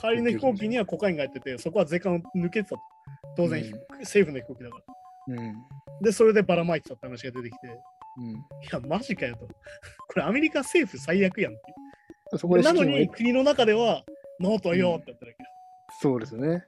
[0.00, 2.82] 帰りの飛行機にはコカインが入ってて、そこは税関を抜けてたと。
[3.36, 4.78] 当然、うん政府の飛行機だか
[5.28, 5.34] ら。
[5.34, 5.54] うん。
[6.02, 7.68] で、それでばらまいてたって話が出てきて、
[8.18, 8.30] うん。
[8.30, 8.34] い
[8.70, 9.46] や、マジかよと。
[9.46, 9.52] こ
[10.16, 12.38] れアメリカ政府最悪やんって。
[12.38, 14.04] そこでなのに国の中では、
[14.40, 15.48] ノートよってやってるわけよ。
[16.00, 16.64] そうですよね。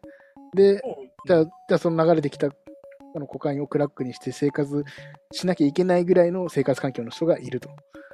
[0.55, 0.81] で、
[1.27, 4.85] じゃあ、じゃあその流れてきたあのコカインをクラックにして生活
[5.33, 7.69] しなきゃいけないぐらいの生活環境の人がいると。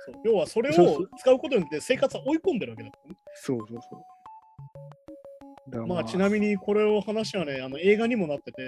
[0.06, 2.94] そう要はそれを使うことによって生活は追い込んでるわけだね。
[3.34, 5.70] そうそうそう。
[5.70, 8.62] だからまあ、ちなみにこれを話はね、あの映画にもなってて、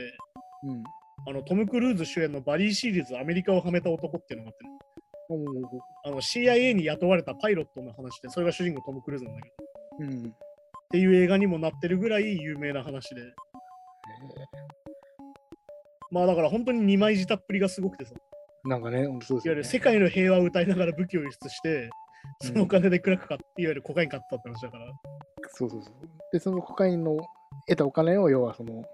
[0.65, 0.85] うん。
[1.29, 4.71] あのトム・クルーズ主演のバリーシリーズアメリカをはめた男っていうのがあってね、
[6.05, 9.57] あの CIA に雇われたパイロットの話で、それが主人公トム・クルーズなんだけど、
[9.99, 10.35] うん。
[10.87, 13.21] っていう映画にもなってるぐらい有名な話で、
[16.11, 18.13] まあだから本当に二枚舌っぷりがすごくてさ、
[18.65, 19.57] いなんかね、本当そうですよね。
[19.57, 21.91] わゆる世界の平和を歌いながら武器を輸出して、
[22.43, 24.87] そのお金でクラック買って、いわゆるコカイン買ったって話だから、
[25.53, 25.95] そうそうそう。
[26.33, 27.17] で、そのコカインの
[27.69, 28.85] 得たお金を、要はその、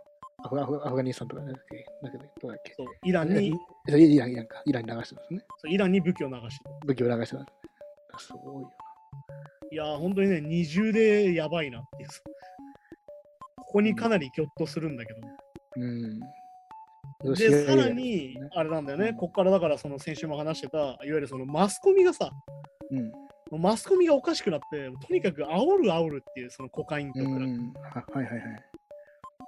[0.44, 2.74] アフアフアフガニスタンとかねだっけ、だけど、どうだっけ？
[2.74, 3.54] そうイランに
[3.88, 4.62] えイラン、イランか。
[4.64, 5.40] イランに流してたんですね。
[5.58, 6.70] そうイランに武器を流してた。
[6.86, 7.52] 武器を流してたんで
[8.18, 8.26] す。
[8.26, 8.70] すごいよ
[9.72, 12.20] いやー、本当にね、二重でやばいなっていうさ。
[13.56, 15.20] ここにかなりぎょっとするんだけど。
[15.22, 15.28] な。
[15.76, 16.20] うん。
[17.34, 22.30] で、さらにね、あれなんだよね、うんここからだから、その先週も話してた、いわゆるそのマスコミがさ、
[22.90, 23.58] うん。
[23.62, 27.62] マスコミがおかしくなって、とにかく煽る煽るっていう、そのコカインとうクラック。
[27.62, 27.72] ん。
[27.72, 28.40] ははいはいはい。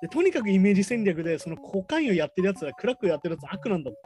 [0.01, 3.97] で、とにかくイメージ戦略で、そのコカインをやってるやつは、クラックをやってるやつは悪なんだと。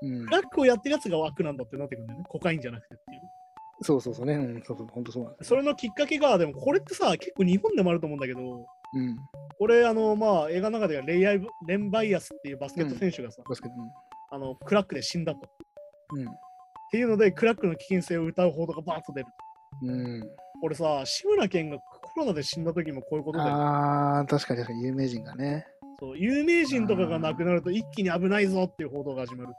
[0.00, 2.96] うんクラックをやってるやつが悪なんだってなってくるんだよね、コカインじゃなくて。
[3.82, 4.34] そうそうそうね。
[4.34, 8.40] うん、そうそう、本当そうなんそれのきっかけが、でもこれってさ、結構日本でもあると思うんだけど、
[8.94, 9.16] うん。
[9.58, 13.76] これ、あの、まあ、映画の中ではレイアイレンバイアスっていうバスケット選手がさ、バスケット。
[14.30, 15.40] あのクラックで死んだと。
[15.40, 15.42] っ
[16.14, 16.26] うん。
[16.90, 19.26] ていうので、クラックの危険性を歌う報道がバーッと出る。
[19.82, 20.30] うん。
[20.62, 25.66] 俺さ、志村けんがコロナで死んだ時もこういうことで、ああ、確かに確かに有名人がね。
[25.98, 29.54] そう有名人とかが亡くなると一気に危ないぞっていう報道が始まる。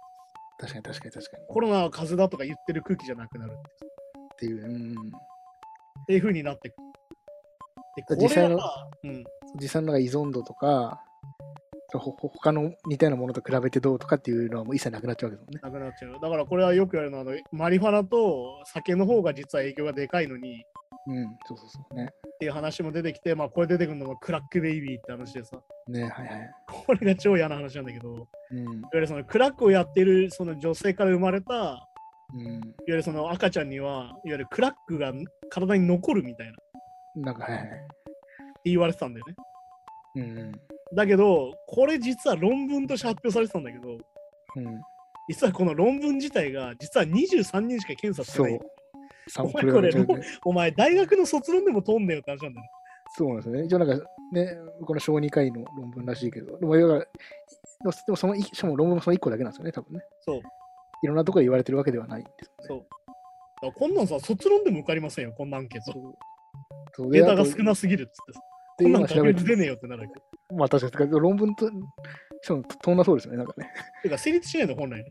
[0.60, 1.44] 確かに確かに確かに。
[1.48, 3.93] コロナは風邪だとか言ってる空気じゃなくなるって
[4.46, 4.66] いう。
[4.66, 4.92] うん。
[4.94, 6.84] っていう風になってくる。
[7.96, 8.60] で、こ実際の
[9.04, 9.24] うん、
[9.60, 11.02] 実際の依存度とか、
[12.00, 15.80] 他の似たようなものと比べてどうとかっていうのはもう一切なくなっちゃうわけですもんね。
[15.80, 16.14] なくなっちゃう。
[16.20, 20.66] だからこれはよく言われるのはあの、マリファナと酒の方が実は影響がでかいのに
[21.08, 21.96] うん、そうそうそう。
[21.96, 22.06] ね。
[22.06, 26.52] っていう話も出てきて、まあこれ出てくるのがクラックベイビーって話でさ、ね、はいはい。
[26.86, 28.82] これが超嫌な話なんだけど、いわうん。
[28.94, 31.88] ゆるそのクラックをやっているその女性から生まれた、
[32.36, 32.76] いわうん。
[32.88, 35.14] ゆるその赤ちゃんには、いわゆるクラックが
[35.50, 37.68] 体に残るみたいなってなんか、はいはい。
[38.66, 39.36] 言われてたんだよね。
[40.16, 40.52] うん。
[40.96, 43.98] だけど、これ実は論文として発表されてたんだけど、
[44.56, 44.82] うん。
[45.30, 48.60] 実はこの論文自体が実は23人しか検査してない。。
[49.40, 49.92] お前これ
[50.44, 52.68] お前、大学の卒論でも通んねよって話なんだよ。
[53.16, 53.64] そうなんですよね。
[53.64, 57.08] 一応なんかね、この小児科医の論文らしいけど、でも、要はで
[58.08, 60.04] もそのい、しかも論文もその1個だけなんですよね、多分ね。
[60.22, 60.42] そう、
[61.04, 62.86] いろんなところで言われてるわけではないんですよね。
[63.62, 63.74] そう。
[63.74, 65.92] こんなんさ、卒論でも受かりませんよ、こんなアンケート。
[66.94, 67.12] そう。
[67.12, 68.14] データが少なすぎるっつっ
[68.78, 70.56] てこんなん調べ出ねえよってなるわけ。
[70.56, 71.68] まあ確かに、論文と、
[72.42, 73.70] しかも遠なそうですよね、なんかね。
[74.02, 75.10] てか、成立しないの、本来ね。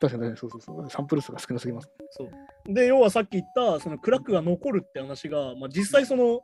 [0.00, 0.90] 確かに、そうそうそう。
[0.90, 1.88] サンプル数が少なすぎます。
[2.10, 2.74] そう。
[2.74, 6.40] で、要はさっき言った、そのクラックが残るって話が、まあ、実際その、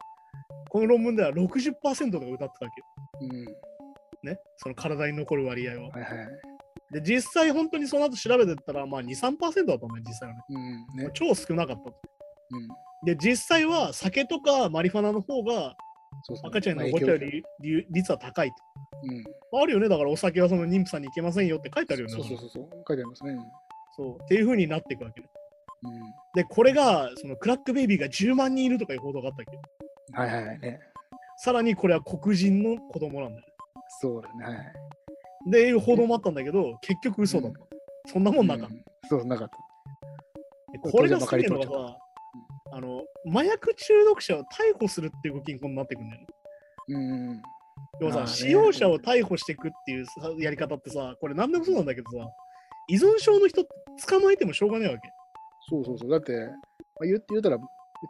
[0.71, 1.75] この論文では60%
[2.13, 2.87] とか歌ってたわけよ。
[3.23, 3.45] うん。
[4.29, 4.39] ね。
[4.57, 5.89] その体に残る割合は。
[5.91, 6.50] はいはい。
[6.93, 10.41] で、実際本当にその後調べてったら、まあ2、3%だったんだよ、実際はね。
[10.49, 11.05] うん。
[11.05, 11.11] ね。
[11.15, 11.97] 超少なかったと。
[12.51, 12.69] うん。
[13.07, 15.77] で、実際は酒とかマリファナの方が
[16.45, 17.21] 赤ちゃんに残っちゃう
[17.91, 18.55] 率は高いと。
[19.05, 19.63] うん。
[19.63, 22.15] あるよね、だからお酒はその妊婦さんに行けませんよって書いてあるよね。
[22.15, 22.69] そうそうそうそう。
[22.87, 23.39] 書いてありますね。
[23.97, 25.29] そうっていう風になっていくわけね。
[25.83, 26.01] うん。
[26.35, 29.59] で、これが、そのクラックベイビーが10万人いるとかいう報道があったっけ
[30.21, 30.81] はいはいはいね。
[31.39, 33.47] さらにこれは黒人の子供なんだよ。
[34.01, 34.73] そうだね。
[35.47, 35.51] はい。
[35.51, 37.59] で、いう報道もあったんだけど、結局嘘だった。
[38.13, 38.75] そんなもんなかった。
[38.75, 39.57] うんそう、なかった。
[40.73, 41.99] でこれが当すげえのがさ、
[42.73, 46.27] あの、麻薬中毒者を逮捕するっていう動きになってくるんだよね。
[46.89, 47.43] うん。
[47.99, 52.29] でもさ、使用者を逮捕していくっていうさやり方ってさ、これ何でもそうなんだけどさ、
[52.89, 55.11] 依存症の人捕まえてもしょうがないわけ。
[55.69, 56.11] そうそうそう。
[56.11, 56.47] だって、ま
[57.03, 57.59] あ、言う言うたら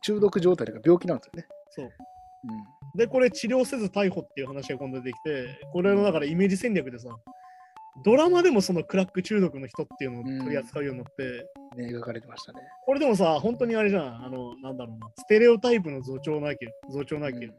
[0.03, 1.47] 中毒状態とか病気なんですよね。
[1.71, 1.87] そう。
[1.87, 2.80] うん。
[2.95, 7.09] で、これ治療せず逮捕っていう話が今度出てきて、これのだからイメージ戦略でさ、
[8.05, 12.61] ドラマでもそのクラック中毒の人っていうのを取り扱うようになって、ね、描かれてましたね。
[12.87, 16.73] これでもさ、本当にあれじゃん、あの、なんだろうな、ステレオタイプの増長なわけよ。
[16.91, 17.53] 増長なわけよ。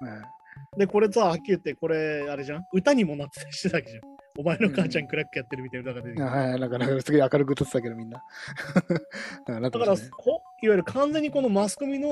[0.00, 0.42] はい
[0.76, 4.02] で、これさ、はっきり言って、これ、あれじゃん歌にもなってたりしてたわけじゃん。
[4.38, 6.22] お前の母ちゃんクラックやってるみたいな歌が出てきて。
[6.22, 8.22] あはい、なんか、なんかすげえ明るく撮ってたけど、みんな。
[9.60, 12.08] だから、ねこいわゆる完全にこのマスコミの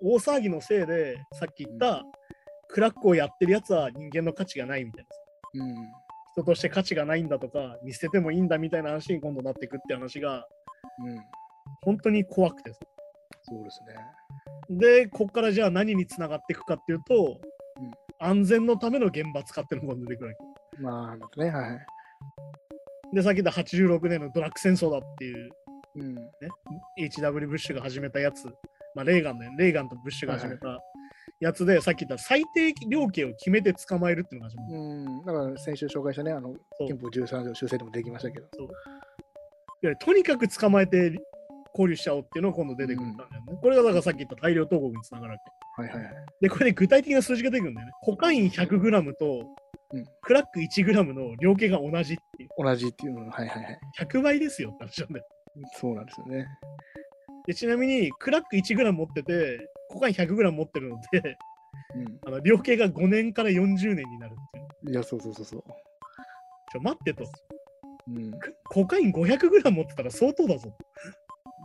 [0.00, 2.04] 大騒ぎのせいで、さっき言った、
[2.68, 5.06] クラックをやってるやつは人間の価値がないみたい
[5.54, 5.66] な。
[6.32, 10.46] 人として価値がないんだとか、見捨ててもいいんだみたいな話に今度なっていくって話が、
[11.04, 11.20] うん。
[11.82, 12.80] 本当に怖くてさ。
[13.42, 13.80] そうです
[14.70, 14.78] ね。
[14.78, 17.40] で、ここからじゃあ何につながっていくかっていうと、
[17.80, 20.82] うん安全のための厳罰化っていうのが出てくるわけ。
[20.82, 21.80] まあ、ね、はいはい。
[23.12, 25.50] で、さっき言った86年のドラッグ戦争だっていう、
[25.96, 26.14] うん。
[26.14, 26.22] ね、
[26.98, 28.46] HW ブッシュが始めたやつ、
[28.94, 29.50] まあ、レーガンね。
[29.58, 30.80] レーガンとブッシュが始めた
[31.40, 34.74] やつで、さっき言った最低量刑を決めて捕まえるっていうのが始まる。
[34.74, 35.24] うん。
[35.24, 38.46] だから先週紹介したね、あの、そう憲法13条修正でもできましたけど。
[38.46, 38.68] いわ
[39.82, 41.18] ゆるとにかく捕まえて
[41.74, 43.36] 交流しちゃおうっていうのが今度出てくるんだよね。
[43.60, 45.82] これがだからさっき言った大量投獄につながるわけ。
[45.82, 46.26] はいはいはい。
[46.40, 47.92] で、これで具体的な数字が出てくるんだよね。
[48.02, 49.46] コカイン 100g と
[49.94, 52.48] うんクラック 1g の量刑が同じっていう。
[52.56, 53.80] 同じっていうのは、はいはいはい。
[54.00, 55.24] 100倍ですよって話なんだよ。
[55.74, 56.46] そうなんですよね。
[57.46, 61.36] でちなみに、クラック 1g 持ってて、コカイン 100g 持ってるので、
[61.94, 62.18] うん。
[62.26, 64.92] あの量刑が5年から40年になるっていう。
[64.92, 65.64] いや、そうそうそうそう。
[66.72, 67.24] ちょ、待ってと。
[68.08, 68.30] うん。
[68.32, 70.74] クコカイン 500g 持ってたら相当だぞ。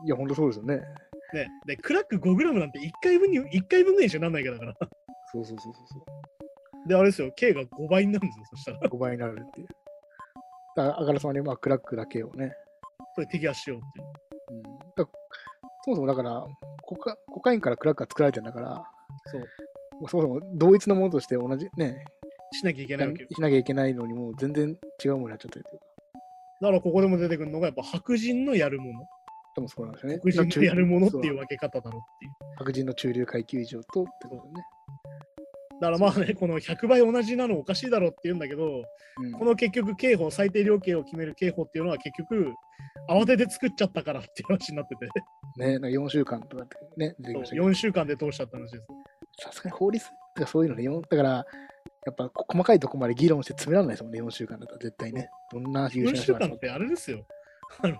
[0.05, 0.81] いや、本当そうですよね。
[1.33, 4.89] ね、で、クラック 5g なんて1回分に、1回分ぐらいにしかなんないからだから。
[5.31, 5.99] そうそうそうそうそ
[6.85, 6.87] う。
[6.87, 8.79] で、あれですよ、K が5倍になるんですよ、そしたら。
[8.79, 9.67] 5倍になるっていう。
[10.75, 12.53] だから、あからさまに、まあ、クラックだけをね。
[13.17, 15.03] これ摘発しようってう。
[15.03, 15.07] ん、
[15.83, 16.45] そもそもだから
[16.83, 18.83] コカ、コカインからクラックが作られてるんだから、
[19.25, 19.41] そう。
[20.01, 22.05] もそもそも同一のものとして同じね、
[22.51, 23.29] しなきゃいけないわけよ。
[23.33, 25.85] しなきゃいけないのに、もう全然違うものになっちゃったりというか。
[26.61, 29.05] だからここでも出てくるのが、やっぱ白人のやるもの。
[29.55, 30.19] 多分そうなんですよね。
[30.19, 32.31] 黒人のやるものっていう分け方だろうっていう。
[32.59, 34.63] 白人の中流階級以上とってことね。
[35.79, 38.83] だからまあね、この100倍同じなのおかしいだろうって言うんだけど、
[39.19, 42.53] うんこの結局刑法、最低量刑を決める刑法っていうのは結局、
[43.09, 45.07] 慌てて作っちゃったからっていう話になってて、
[45.57, 48.83] ね、なんか4週間とかってね、出てきましたけど4週間で通しちゃった話です。
[49.43, 51.45] さすがに法律とかそういうのね、だから、
[52.05, 55.29] やっぱこ細かいとこまで議論して詰められないですもんね、4週間だったら絶対ね。
[55.51, 57.25] どんな優4秀な人が週間ってあれですよ。
[57.81, 57.95] あの、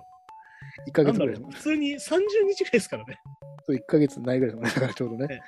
[0.88, 1.36] 1ヶ月ぐらい。
[1.36, 3.20] 普通に30日ぐらいですからね。
[3.66, 5.28] そう1ヶ月ないぐらいですもんね、だからちょうどね。
[5.28, 5.42] ね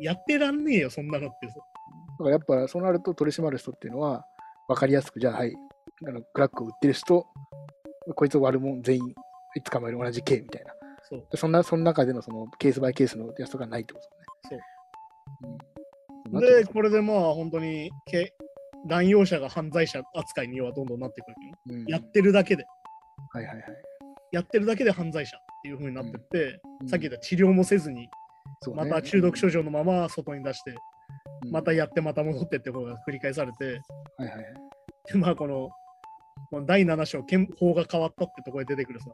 [0.00, 1.54] やってらんねえよ、そんなのってさ。
[1.56, 1.62] だ
[2.18, 4.24] からやっぱそうなると取り締まる人っていうのは
[4.68, 5.54] 分かりやすく、じゃあはい、
[6.06, 7.26] あのクラックを売ってる人、
[8.14, 9.14] こいつを悪者全員
[9.64, 10.72] 捕まえる同じ刑みたいな。
[11.08, 11.26] そう。
[11.30, 14.08] でそんな、その中でのそのケースバイケースのやつとかないってこと
[14.48, 14.60] ですね。
[16.32, 16.40] うん。
[16.40, 18.34] で、これでまあ本当にけ
[18.86, 21.36] 乱用者が犯罪者扱いにはどんどんなってくる
[21.68, 22.64] うんやってるだけで、
[23.32, 23.64] はいはいはい。
[24.32, 28.25] やってるだけで犯罪者っていう風になってって、うんさっき言った治療もせずに、そう
[28.70, 28.74] ね。
[28.74, 30.74] また中毒症状のまま外に出して、
[31.44, 31.50] うん。
[31.50, 33.64] またやってまた戻ってってことが繰り返されて、
[34.16, 34.44] はいはいはい。
[35.12, 35.70] でまあこの、
[36.50, 39.12] この第7章、憲法が変わったってところで出てくるさ、さ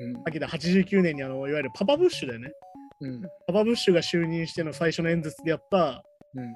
[0.00, 0.10] うん。
[0.20, 2.52] っき言った89年にあのいわゆるパパブッシュだよね。
[3.00, 3.22] うん。
[3.46, 6.02] パパブッシュが就任しての最初の演説でやった、
[6.34, 6.54] うん。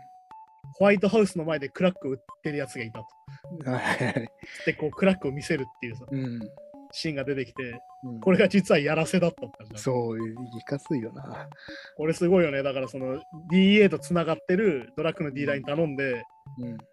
[0.75, 3.07] ホワイトハウスの前でクラックを売ってるやつがいたと。
[4.67, 6.41] で、こうクラックを見せるっていうさ、うん。
[6.93, 11.49] シーンが出てきて、うんこれが実はやらせだったって感じだそう、いかついよな。
[11.97, 12.63] これすごいよね。
[12.63, 16.25] だからその DEA とつながってるドラッグのディーラーに頼んで、
[16.59, 16.77] うん。
[16.79, 16.87] こ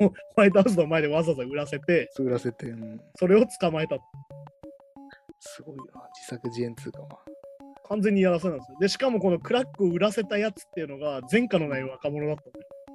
[0.00, 3.00] うホワイトハウスの前でわざわざ売らせて、作らせて、うん。
[3.14, 3.98] それを捕まえた。
[5.38, 6.08] すごいよな。
[6.14, 7.08] 自作自演通かは。
[7.88, 8.78] 完全にやらせなんですよ。
[8.80, 12.36] で、しかもこのクラックを売らせたやつっていうのが前科のない若者だっ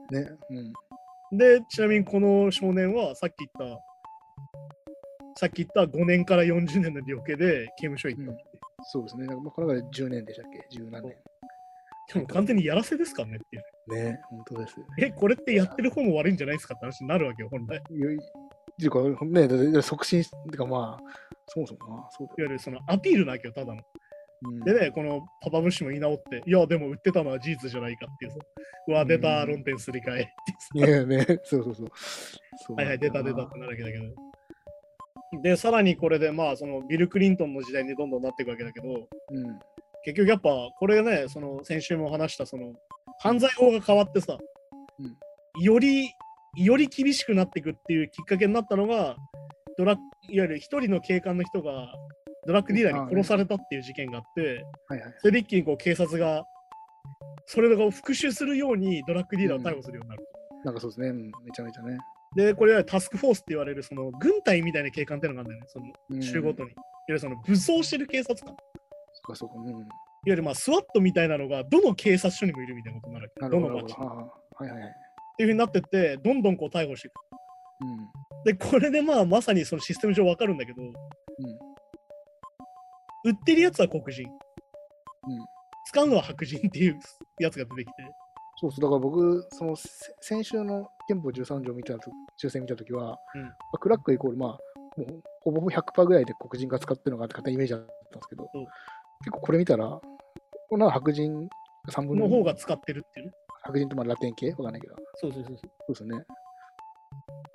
[0.09, 0.37] たのよね。
[1.31, 1.37] うん。
[1.37, 3.79] で、ちなみにこの少年はさっき言った、
[5.39, 8.37] さっき言った5年から40年の量刑で刑務所行ったう。
[8.83, 9.27] そうですね。
[9.27, 11.15] なんかまあこの中で10年でしたっけ ?10 何年。
[12.13, 13.59] でも完全にやらせですからねってい
[13.99, 14.03] う。
[14.05, 14.19] ね。
[14.29, 14.75] 本当です。
[14.97, 16.73] え、これってやってる方も悪いんじゃないですか？
[16.75, 17.77] って話になるわけよ、本来。
[17.77, 17.93] って
[18.85, 21.03] いうか、ね、促進し、てかまあ、
[21.47, 22.49] そもそもな、そうだよ。
[22.49, 23.81] ゆるそのアピールなわけよ、ただの。
[24.43, 28.37] うんでね、このパパブッシュも言い直って、いや、でも売ってたのは事実じゃないかっていうさ。
[28.87, 30.25] うわ、出た、うん論点すり替えっ
[30.73, 30.81] ていい。
[30.83, 31.87] やね、そうそうそう。
[32.55, 34.26] そうはいはい、出た出たっなてなるわけだけど。
[35.43, 39.59] で、さらにこれで、まあ、そのビル・クリントンの時代にどんどんなっていくわけだけど、うん。
[40.03, 42.73] 結局やっぱ、これね、その先週も話した、その
[43.19, 44.37] 犯罪法が変わってさ、
[45.61, 46.09] より、
[46.55, 49.15] より厳しくなっていくっていうきっかけになったのが、
[49.77, 49.99] ドラいわ
[50.45, 51.93] ゆる一人の警官の人が
[52.47, 55.13] ドラッグディーラーに殺されたっていう事件があって、はいはい。
[55.19, 56.43] それで一気にこう警察が、
[57.45, 60.27] それを復讐するようにドラッグディーラーを逮捕するようになる。
[60.63, 61.09] なんかそうですね。
[61.09, 61.97] うんめちゃめちゃね。
[62.37, 66.69] で、これはタスクフォースって言われる、その軍隊みたいな警官っていうのがあるんだよね、そのうん州ごとに。
[66.69, 68.53] いわゆるその武装してる警察官。
[68.53, 68.57] いわ
[69.11, 69.55] そっかそっか。
[69.57, 69.87] うん。
[70.23, 73.55] ゆるまあスワットみたいなのがどの警察署にもいるみたいなことになるわけ。
[73.55, 73.61] ど。
[73.61, 74.05] どの町に。
[74.05, 74.93] っはいはいはい。
[75.37, 77.13] ていうふうになってって、どんどんこう逮捕していく。
[77.81, 78.43] うん。
[78.43, 80.91] で、これでまあまさにそのシステム上わかるんだけど、うん。
[83.25, 84.27] 売ってるやつは黒人。
[84.27, 84.31] うん。
[85.87, 86.99] 使うのは白人っていう
[87.39, 88.03] やつが出てきて。
[88.59, 88.81] そうそう。
[88.81, 89.89] だから僕、そのせ
[90.21, 94.49] 先週の憲法13条見たと、修正見たときは、うんまあクラックイコール、まあ、
[94.99, 98.67] もうほぼほぼ100%ぐらいで黒人が使ってるのが勝手にイメージだったんですけど、うん
[99.21, 100.01] 結構これ見たら、こ
[100.71, 101.49] れなんか白人
[101.89, 103.25] 3分のの方が使ってるっていう？
[103.27, 103.33] ね。
[103.63, 104.51] 白人とまあラテン系？
[104.51, 106.25] わかんないけど、そうそうそうそそうですよね。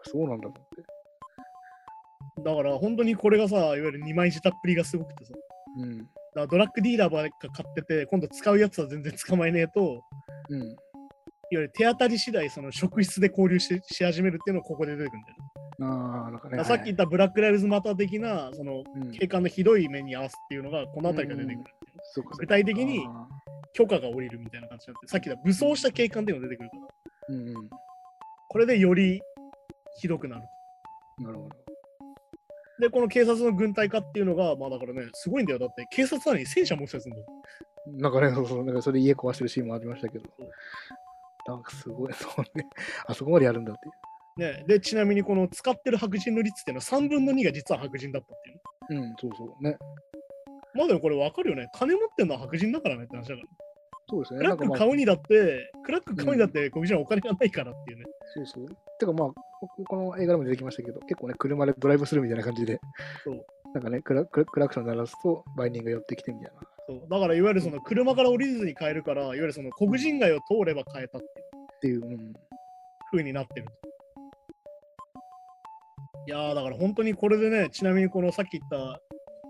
[0.05, 0.81] そうなんだと思って。
[2.41, 2.45] う。
[2.45, 5.33] だから本当にこれがさ、いわゆる二枚舌っぷりがすごくてさ。
[5.33, 5.43] だか
[5.79, 6.09] うん。
[6.35, 10.03] らドラッグディーラーばっか買ってて、今度使うやつは全然捕まえねえと、
[10.49, 10.77] うん。
[11.53, 15.45] いわゆる手当たり次第、その職質で交流しし始めるっていうのがここで出てくるんだよね。
[15.83, 16.65] ああ、なんかね。
[16.65, 21.99] さっき言ったブラック・ライブズ・マター的な、そのうん、警官のひどい目に合わすっていうのが、この辺りから出てくるう。
[22.15, 23.29] そうか具体的にあ
[23.75, 27.71] 許可が下りるみたいな感じになって、さっき言った武装した警官っていうのが出てくるから、ーうんうん。
[28.49, 29.21] これでより
[30.01, 30.43] ひどくなる。
[31.19, 31.57] なるほど。
[32.81, 35.59] で、この警察の軍隊化っていうのが、まあだからね、すごいんだよ。
[35.59, 37.27] だって警察なのに戦車持ってたやつんだよ。
[37.87, 40.25] なんかね、そうそう、なんかそれで家壊してるシーンもありましたけど
[41.47, 42.67] なんかすごい、そうね、
[43.07, 43.81] あそこまでやるんだって。
[44.37, 48.41] ね、で、ちなみにこの使ってる白人の率っていうのは3分の2が実は白人だったっ
[48.89, 49.07] ていうね。
[49.09, 49.63] うん、そうそう。
[49.63, 49.77] ね。
[50.75, 51.69] まあでもこれ分かるよね。
[51.75, 53.49] 金持ってんのは白人だからねって話だから。
[54.09, 54.39] そうですね。
[54.39, 58.05] クラック買うにだって、クラック買うにだって黒人はお金がないからっていうね。
[58.35, 58.67] そうそう。
[58.99, 62.81] てかまあ、ここの映画でも出てきましたけど、結構ね、車でドライブするみたいな感じで、
[63.25, 66.61] そうなんかねクラクラ、クラクション鳴らすと、売人が寄ってきてみたいな。
[66.89, 71.21] そうだからいわゆるその車から降りずに買えるから、いわゆるその黒人街を通れば買えたっ
[71.81, 72.03] ていう。
[73.13, 73.73] 風になってると。
[76.27, 79.01] いやーだから本当にこれでね、ちなみにこのさっき言った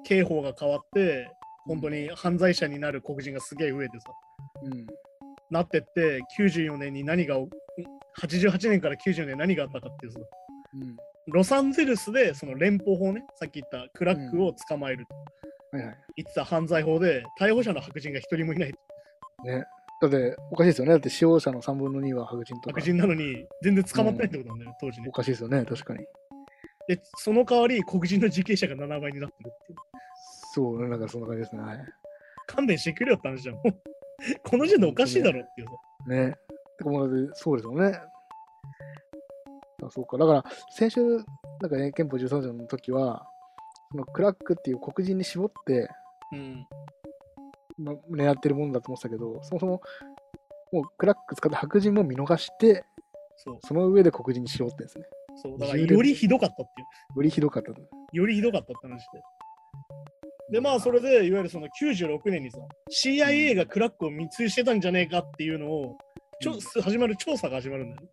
[0.04, 1.30] 刑法が変わって、
[1.66, 4.06] 本当に犯罪者になる黒人がすげえ増えてさ、
[4.64, 4.86] うん。
[5.50, 7.48] なってって、94年に何が、ん
[8.20, 10.18] 88年から90年何があったかっていうさ、
[10.74, 10.96] うん。
[11.28, 15.14] ロサンゼルスでその連邦法ね、さっき言ったクラックを捕まえると
[15.72, 15.96] はいはい。
[16.16, 18.74] 言ってた犯罪法で、逮捕者の白人が一人もいない。
[19.44, 19.64] ね。
[20.02, 20.92] だって、おかしいですよね。
[20.92, 22.80] だって、使用者の3分の2は白人とか。
[22.80, 25.12] 白人なのに全然捕まってないってことなんだよ、当時ねお。
[25.12, 26.00] かしいですよね、確かに。
[26.88, 29.78] で、その代わり黒人の受刑者が7倍になってるっていう。
[30.54, 31.62] そうね、なんかそんな感じですね。
[31.62, 31.78] はい。
[32.46, 33.56] 勘弁してくれよって話じゃん。
[34.44, 35.72] この時点でおかしいだろっていうさ。
[36.08, 36.36] ね。
[36.78, 37.98] てかもうだってそうですよね。
[39.84, 40.18] あそうか。
[40.18, 41.00] だから、先週、
[41.60, 43.26] なんかね、憲法13条の時は、
[44.12, 45.88] クラックっていう黒人に絞って、
[46.32, 46.66] うん。
[47.78, 49.82] ま、狙ってるもんだと思ってたけど、そもそも、
[50.72, 52.84] もうクラック使って白人も見逃して、
[53.36, 53.58] そう。
[53.66, 55.04] その上で黒人に絞ってんですね。
[55.42, 55.58] そう。
[55.58, 57.16] だからよりひどかったっていう。
[57.16, 57.82] よりひどかったと。
[58.12, 59.22] よりひどかったって話で。
[60.52, 62.58] で、まあ、それで、いわゆるその96年にさ、
[62.90, 65.96] CIA がクラックを密輸してたんじゃねえかっていうのを、
[66.40, 68.08] ちょ始まる調査が始まるんだよね。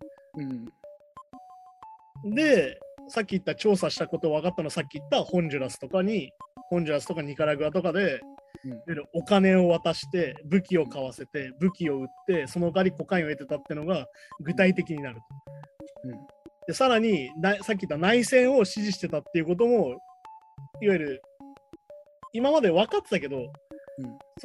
[2.24, 2.34] うん。
[2.36, 6.32] で、さっき言った調査したこと分かったのはさっき言ったホンジュラスとかに、
[6.70, 8.22] ホンジュラスとかニカラグアとかで、
[8.64, 14.06] うんいわゆるお金を渡して、武器を買わせて、武器を売って、その代わりコカインを得てたってのが
[14.42, 15.22] 具体的になると。
[16.10, 16.12] うん。
[16.68, 19.98] でさらにな、さっき言った内戦を支持してたっていうことも、
[20.82, 21.22] いわゆる
[22.34, 23.50] 今まで分かってたけど、うん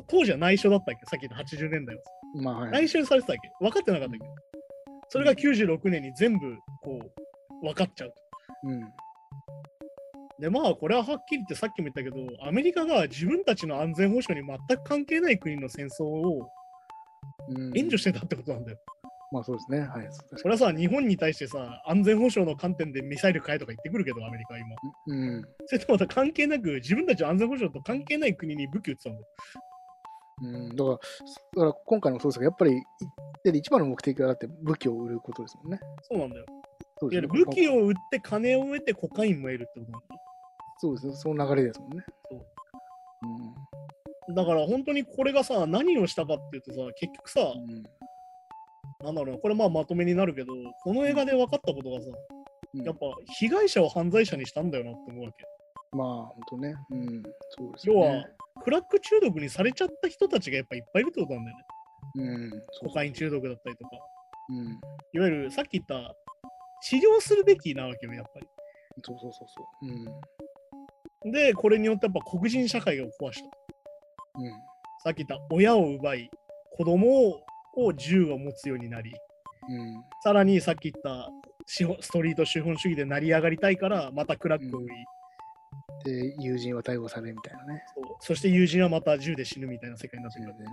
[0.08, 1.06] 当時は内緒だったっけ？
[1.06, 2.02] さっき言った80年代は。
[2.40, 2.70] まあ、はい。
[2.70, 3.50] 内緒にされてたっけ？
[3.60, 4.26] 分かってなかったっけ？
[5.08, 7.00] それが96年に全部こ
[7.62, 8.14] う分かっちゃうと。
[8.64, 8.80] うん。
[10.40, 16.50] でまあこれははっきり言ってさっきも言ったけどアメリカが自分たちの安全保障に全く関係ない国の戦争を
[17.48, 18.78] うん、援助してたってことなんだよ。
[19.32, 19.80] まあそうですね。
[19.80, 20.06] はい。
[20.06, 24.68] 確かそれはさ日本に対してさ安全保障の観点でミサイル買えとか言ってくるけどアメリカは今。
[24.68, 24.76] に。
[25.06, 25.44] うん。
[25.66, 29.26] それとまた関係なく自分たちの安全保障と関係ない国に武器売ってたんだよ。
[30.42, 32.82] うん、だから、だから今回もそうですが、やっぱり、
[33.56, 35.78] 一番の目的はだって武器を売ることですもんね。
[36.02, 36.46] そうなんだよ。
[37.04, 40.18] そうですねる武器を売って金を得てコカインも得るってこと。
[40.78, 41.12] そうですね。
[41.14, 42.04] その流れですもんね。
[42.30, 42.40] そう
[44.28, 44.34] うん。
[44.34, 47.82] だから本当にこれがさ何をしたかっていうとさ結局さうん
[49.04, 52.06] なんだろうなこれまあまとめになるけどこの映画で分かったことがさ
[52.74, 55.44] うんやっぱ被害者を犯罪者にしたんだよなって思うわけ。
[55.96, 56.74] まあ、本当ね。
[56.90, 57.22] うん。
[57.56, 58.16] そうですよ要ね。
[58.18, 58.24] は
[58.62, 61.64] クラック中毒にされちゃった人たちがやっぱいっぱいいるってことなんだよね。
[62.16, 62.88] うん。
[62.88, 63.90] コカイン中毒だったりとか。
[64.50, 64.80] うん。
[65.12, 66.14] いわゆるさっき言った
[66.82, 68.40] 治療するべきなわけよ、やっぱ
[69.02, 69.86] そうそうそうそう。
[69.86, 71.32] うん。
[71.32, 71.32] り。
[71.32, 73.46] で、これによってやっぱ黒人社会を壊した。
[74.38, 74.52] うん。
[75.02, 76.30] さっき言った親を奪い、
[76.76, 77.40] 子供
[77.76, 79.12] を銃を持つようになり、
[79.68, 80.04] うん。
[80.22, 81.30] さらにさっき言った
[81.66, 84.94] ストリート資本主義で成り上がりたいから、またクラックを売り、
[86.04, 87.82] で、友人は逮捕されるみたいなね。
[87.94, 90.68] そうそして友人はまた銃で死ぬみたいな世界になってくるそうね。。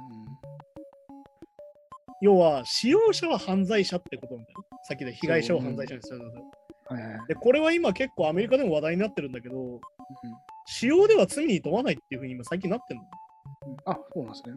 [2.22, 4.61] 要は、使用者は犯罪者ってことなんだよ。
[4.84, 6.46] さっきで被害者を犯罪者にするんだよ。
[6.92, 6.98] うん。
[6.98, 7.28] はいはいはい。
[7.28, 9.80] で、これは今結構アメリカでも話題になってるんだけど、うん
[10.66, 13.06] 使用では罪に問わないっていうふうに今最近なってるの。
[13.86, 14.56] あ、そうなんですね。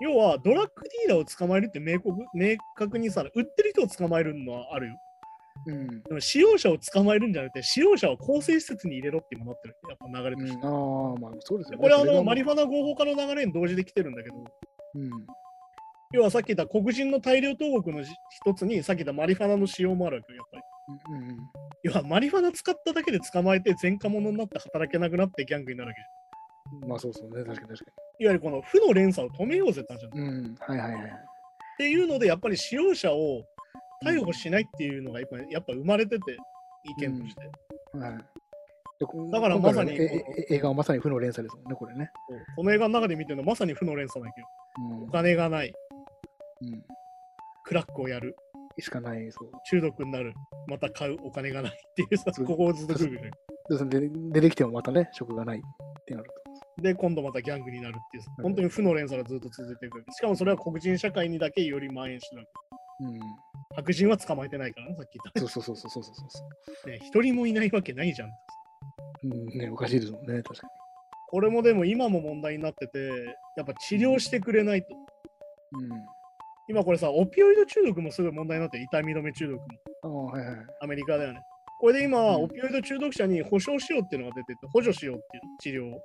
[0.00, 4.96] 要は、ドラッグディーラーを捕まえるって明確明確にさ、売ってる人を捕まえるのはあるよ。
[5.66, 6.02] うん。
[6.02, 9.76] でも使用者を捕まえるんじゃなくて、使用者を構成施設に入れろって今なってる。
[9.88, 10.58] やっぱ流れとして。
[10.58, 11.82] うん、ああ、まあそうですよね。
[11.82, 15.10] これはあのマリファナ合法化の流れに同時で来てるんだけど、うん。
[16.14, 20.62] 要はさっき言った黒人の大量投獄のじ一つに、さっき言ったマリファナの使用もあるわけよ、やっぱり。
[21.10, 21.36] うんうん
[21.82, 26.88] 要はマリファナ使っただけで捕まえて前科者になって働けなくなってギャングになるわけじうん。
[26.88, 28.22] まあそうそうね、確かに確かゃん。
[28.22, 30.18] いわゆるこの負の連鎖を止めようぜって話なん。
[30.18, 30.54] うん。
[30.60, 31.10] はいはいはい。
[31.10, 33.42] っていうので、やっぱり使用者を
[34.02, 36.36] 逮捕しないっていうのがやっぱやっぱ生まれてて、
[36.84, 37.98] 意見として。
[37.98, 38.18] はい。
[38.98, 42.10] でこだからまさにええ映画はまさに負の連鎖ですもんね、これね。
[42.56, 44.46] この映画の中で見てるのはまさに負の連鎖だけど、
[44.78, 45.72] うんお金がない、
[46.72, 46.82] うん。
[47.64, 48.36] クラックをやる、
[48.78, 49.50] しかない、そう。
[49.70, 50.34] 中毒になる、
[50.68, 53.30] また買うお金がないっていうさ、ここをずっとぐるぐる。
[53.70, 56.30] でそれで出てきてもまたね、職がないってなる
[56.82, 60.04] で、今度またギャングになるっていう、うん本当に負の連鎖がずっと続いていく。
[60.12, 62.52] しかもそれは黒人社会にだけより蔓延してるわけ。
[62.52, 63.10] と。
[63.10, 63.20] うん。
[63.76, 66.90] 白人は捕まえてないからね、さっき言っそうそうそうそうそうそうそた。
[66.90, 68.28] ね、一人もいないわけないじゃん。
[68.28, 68.32] う。
[69.24, 70.68] うん、ね、おかしいですもんね、確か
[71.30, 72.98] これもでも今も問題になってて、
[73.56, 74.88] やっぱ治療してくれないと。
[74.88, 74.96] に。
[76.68, 79.60] 今これさ、オピオイド中毒もすごい問題になってる、痛み止め中毒
[80.02, 80.26] も。
[80.26, 80.56] はいはい。
[80.82, 81.40] アメリカだよね。
[81.80, 86.00] これで今、うんオピオイド中毒者に保証しようっていうのが出てて、補助しようっていう治療を。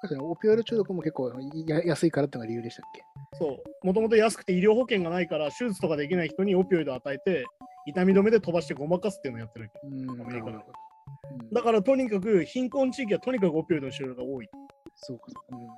[0.00, 1.32] 確かにオピオイド中毒も結構
[1.66, 3.02] や安いからっていうのが理由でしたっけ？
[3.38, 3.86] そう。
[3.86, 7.44] もともと安くて医療保険がないから、手術とかできない人にオピオイドを与えて、
[7.86, 9.88] 痛み止めで飛ばしてごまかすっていうのをやってるわけ。
[9.88, 10.68] うん、アメリカなるほど。
[10.68, 10.82] うん
[11.52, 14.48] だからとにかく貧困地域はとにかくオピオイドの使用が多い。
[14.96, 15.74] そうか、そうか。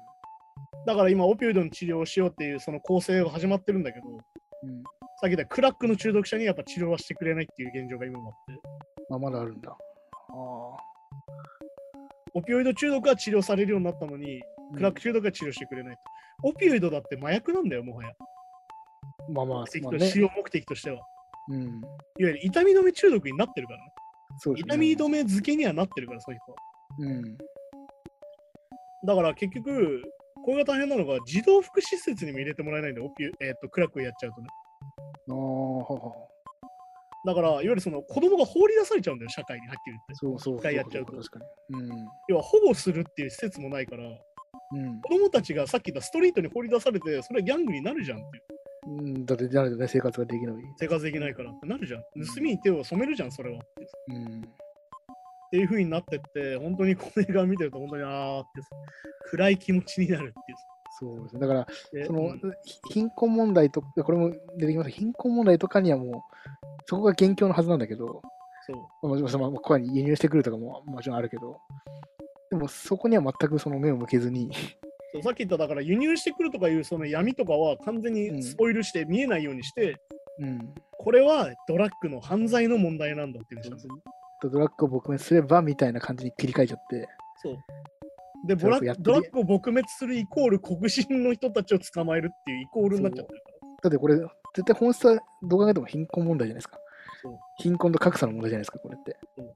[0.87, 4.71] だから今、オピオイドの治療をしようっていうその構成が始まってるんだけど、うん。
[4.71, 4.83] うん。
[5.21, 8.61] さっき言ったクラックの中毒者にやっぱ治療はしてくれないっていう現状が今もあって、
[9.09, 9.71] まあ、まだあるんだ。
[9.71, 10.95] ああ。
[12.35, 14.43] オピオイド中毒は治療されるようになったのに、
[14.75, 16.01] クラック中毒は治療してくれないと。
[16.49, 18.11] オピオイドだって麻薬なんだよ、もはや。
[19.31, 19.99] まあまあ、目的まあね。
[20.01, 21.01] と使用目的としては。
[21.49, 21.63] うん。
[21.63, 21.79] いわ
[22.19, 23.93] ゆる痛み止め中毒になってるからね。
[24.39, 24.75] そうですね。
[24.75, 26.59] 痛み止め漬けにはなってるから、そういう人は。
[26.99, 27.39] うん。
[29.07, 30.03] だから結局、
[30.45, 34.49] これが大変なのが、児童福祉施設にも入れてもらえないんで、オピえー、とクラックをやっちゃうとね。
[35.31, 36.35] あ。
[37.27, 40.15] だから、いわゆるその子供が放り出されちゃうんだよ、社会にはっきり言って。
[40.15, 40.59] そうそう。
[40.59, 41.39] 一回やっちゃうと確か
[41.71, 41.81] に。
[41.81, 42.07] うん。
[42.29, 48.45] 要は保護するっていう施設もないから、うん子供たちがさっき言ったストリートに放り出されて、それはギャングになるじゃんっていう。
[48.87, 49.27] うん。
[49.27, 50.57] だって、じゃないとね、生活ができない。
[50.79, 52.01] 生活できないからってなるじゃん。
[52.01, 53.61] 盗みに手を染めるじゃん、それは。
[54.09, 54.43] うん。
[55.55, 58.61] っていう風になってって、本当にこの映画見てると、本当にあーって
[59.31, 60.57] 暗い気持ちになるっていう。
[60.99, 61.41] そうですね。
[61.41, 66.13] だから、でその、うんひ貧困問題と、これも出てきます貧困問題とかにはもう、
[66.87, 68.21] そこが元凶のはずなんだけど、
[68.67, 71.61] そうまあもちろん、まあ、ここに輸入してくるとかももちろんあるけど、
[72.51, 74.51] でもそこには全くその目を向けずに、
[75.13, 79.97] そうさっき言っただから輸入してくるとかいうその闇とかは完全にスポイルして見えないようにして、
[80.41, 80.75] うん。
[80.99, 83.63] これはドラッグの犯罪の問題なんだっていうん
[84.49, 84.59] ですよ。
[84.59, 87.09] ドラッグを撲滅すればみたいな感じに切り替えちゃって、
[87.43, 87.57] そう。
[88.47, 93.69] でそうボラやってるドラッグを撲滅するイコール黒人の人たちを捕まえるっていうイコールになっちゃってるから。
[93.83, 96.79] だってこれ、絶対本質はどう考えても貧困問題じゃないですか。
[97.23, 99.55] そう貧困と格差の問題じゃないですか、これってそう。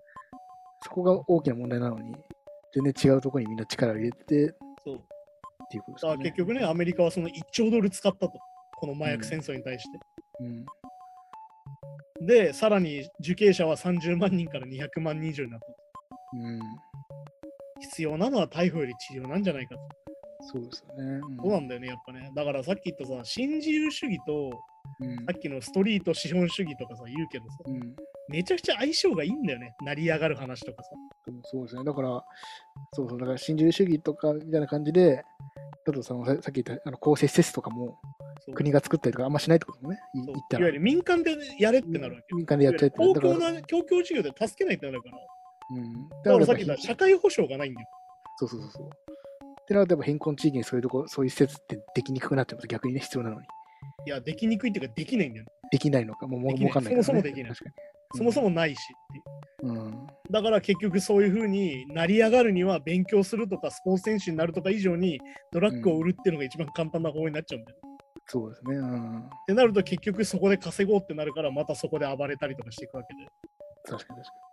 [0.84, 2.14] そこが大きな問題なのに、
[2.72, 5.02] 全然違うところにみんな力を入れてっそう
[5.70, 6.24] ていうことですだかよね。
[6.24, 8.38] ら結局ね、アメリカはその1兆ドル使ったと。
[8.80, 9.98] この麻薬戦争に対して。
[10.40, 10.64] うん。
[12.22, 15.66] で、さらに受刑者は30万人から200万人以上になった。
[16.38, 16.60] うん。
[17.80, 19.80] 必要なのは逮捕より治療なんじゃないかと。
[20.40, 21.20] そうですよね。
[21.28, 22.30] うんそうなんだよね、やっぱね。
[22.34, 24.50] だからさっき言ったさ、新自由主義と
[25.00, 27.94] うんさっきのストリート資本主義とかさ、言うけどさ、うん。
[28.28, 29.74] めちゃくちゃ相性がいいんだよね。
[29.84, 30.90] 成り上がる話とかさ。
[31.26, 31.84] でもそうですね。
[31.84, 32.24] だから、
[32.92, 35.24] そうそう、だから新自由主義とかみたいな感じで、
[35.86, 37.98] だとそのささっき言ったあの公正施設とかも
[38.54, 40.60] 国が作ったりとかあんましないってこともね、いそう言ったら。
[40.60, 42.36] いわゆる民間でやれってなるわけよ。
[42.36, 45.18] 民間でやっちゃえって公共な公共事業で助けないってなるから。
[45.76, 46.08] うん。
[46.24, 47.88] だからさっき言った社会保障がないんだよ。
[48.38, 48.86] そうそうそうそう。
[48.88, 53.46] ってなると、やっぱ貧困地域にそういうとこ、そういう施設ってできにくくなっちゃうと逆にね、必要なのに。
[54.06, 55.50] いや、できにくいっていうか、できないんだよね。
[55.70, 57.02] できないのか、もうもうかんないね。
[57.02, 57.52] そもそもできない
[58.14, 58.78] そもそもないし。
[59.62, 60.06] うん。
[60.30, 65.20] だから結局そういうふうに成り上がるには勉強するとかスポーツ選手になるとか以上に
[65.52, 67.78] ドラッグを売るっていうのが一番簡単な方法になっちゃうんだよ。
[68.28, 68.76] そうですね。
[68.76, 69.20] うん。
[69.20, 73.24] ってなると結局そこで稼ごうってなるからまたそこで暴れたりとかしていくわけで。
[73.24, 73.26] っ
[73.84, 74.48] 確かに確か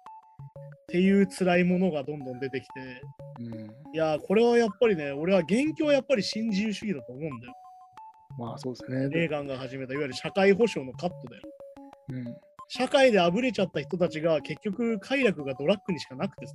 [0.88, 3.02] ていう辛いものがどんどん出てきて、
[3.40, 3.50] に。
[3.50, 3.66] うん。
[3.94, 7.54] いやーこれはやっぱりね、俺は元凶はやっぱり新自由主義だと思うんだよ。
[8.38, 9.10] まあそうですね。
[9.10, 11.44] レーガンが始めたいわゆる社会保障のカットだよ。
[12.10, 12.36] うん。
[12.68, 16.54] 社会であぶれちゃった人たちが結局快楽がドラッグにしかなくてさ。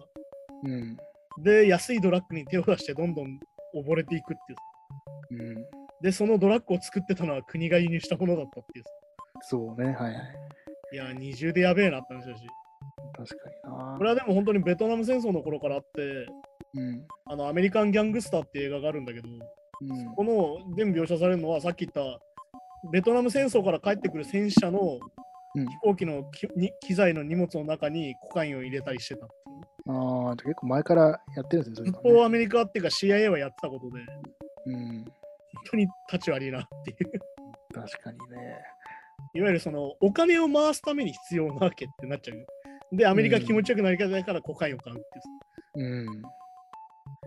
[0.64, 0.97] うん。
[1.43, 3.39] で、安いドラッグに手を出してどんどん
[3.77, 4.37] 溺れていくっ
[5.29, 5.43] ていう。
[5.43, 5.80] うん。
[6.03, 8.84] で、そのドラッグを作ってたのは国が輸入したものだったっていう。
[9.42, 9.92] そうね。
[9.92, 10.14] はいはい。
[10.92, 12.46] いや、二重でやべえなって話だし。
[13.16, 14.03] 確かになこ。
[14.05, 16.26] れはでも本当にベトナム戦争の頃からあって、
[16.74, 17.07] うん。
[17.26, 20.14] あのアメリカン・ギャングスターっていう映画があるんだけど、うん。
[20.14, 22.20] この全部描写されるのはさっき言った
[22.92, 24.98] ベトナム戦争から帰ってくる戦車の
[25.55, 29.92] うん飛行機のきに機材の荷物の中にコカインを入れたりしてたっていう。
[29.92, 34.01] ああ、結構前からやってるんですね、そずっとアメリカっていうか CIA はやってたことで、
[34.64, 35.05] 本うん。
[35.70, 37.20] 当に立ち悪いなっていう。
[37.72, 38.59] 確かにね。
[39.34, 42.46] いわゆるそのお金を回すために必要なわけってなっちゃうよ。
[42.92, 44.98] で、アメリカ気持ちよくなりたいからコカインを買うっ
[45.74, 46.07] ていう。
[46.07, 46.22] うん。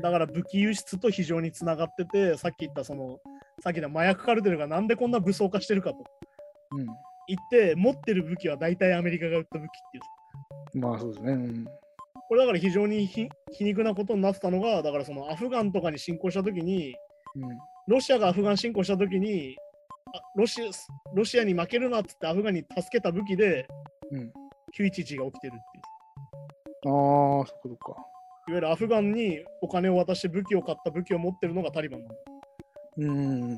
[0.02, 3.20] だから武器輸出と非常につながってて、さっき言ったその、
[3.62, 6.04] さっきの麻薬カルテルがなんでこんな武装化してるかと
[6.72, 6.86] うん。
[7.28, 9.72] 言って、持ってる武器は大体アメリカが売った武器っ
[10.72, 10.82] ていう。
[10.82, 11.34] まあそうですね。
[11.34, 11.66] うん。
[12.28, 16.96] これだから非常にひ皮肉なことになってたのが、だからそのアフガンとかに侵攻したときに、
[17.36, 17.58] うん。
[17.88, 19.56] ロシアがアフガン侵攻したときに
[20.16, 20.66] あロシア、
[21.14, 23.68] ロシアに負けるなっつってアフガンに助けた武器で
[24.12, 24.32] うん。
[24.78, 26.94] 911が起きてるっていう。
[27.40, 28.02] ああ、そこか。
[28.48, 32.16] いわゆるアフガンにお金を渡して武器を買った武器を持ってるのがタリバンなんだ。
[32.98, 33.58] うん。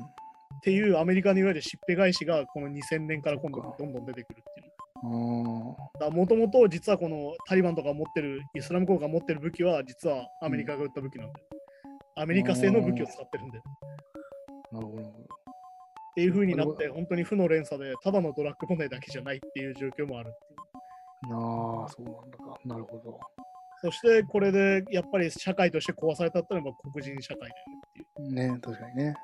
[0.62, 4.72] ていうアメリカにいわゆるしっぺ返しがこの2000年から今度どんどん出てくるっていう。
[6.00, 6.10] ああ。
[6.10, 11.42] もともと実はこのタリバンとか持ってるイスラム国が持ってる武器は実はアメリカが売った武器なんで、
[12.16, 13.58] アメリカ製の武器を使ってるんで。
[14.70, 15.02] っなるほど。
[15.02, 15.36] なるほど
[16.16, 21.34] ていう風になって本当に負の連鎖でただのドラッグ問題だけじゃないっていう状況もあるっていう。
[21.34, 22.58] ああ、そうなんだか。
[22.64, 23.20] なるほど。
[23.82, 29.14] そしてこれでやっぱり社会として壊されたってのは黒人社会だよねっていうね、確かにね。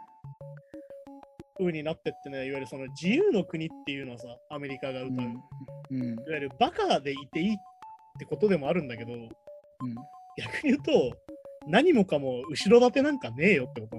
[1.59, 5.25] 風になってってね、いわゆるその自由の国っていうのはさ、アメリカが歌う。
[5.25, 5.33] いわ
[5.91, 6.03] うん。
[6.03, 6.17] うん。
[6.27, 7.57] ゆるバカでいていいっ
[8.19, 9.29] てことでもあるんだけど、うん。
[10.37, 11.17] 逆に言うと、
[11.69, 13.97] 何もかも後ろ盾なんかねえよってこと。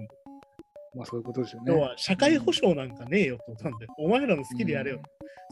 [0.96, 1.74] まあそういうことですよね。
[1.74, 3.94] 要は社会保障なんかねえよってことなんだよ。
[3.98, 5.02] お前らの好きでやれよ。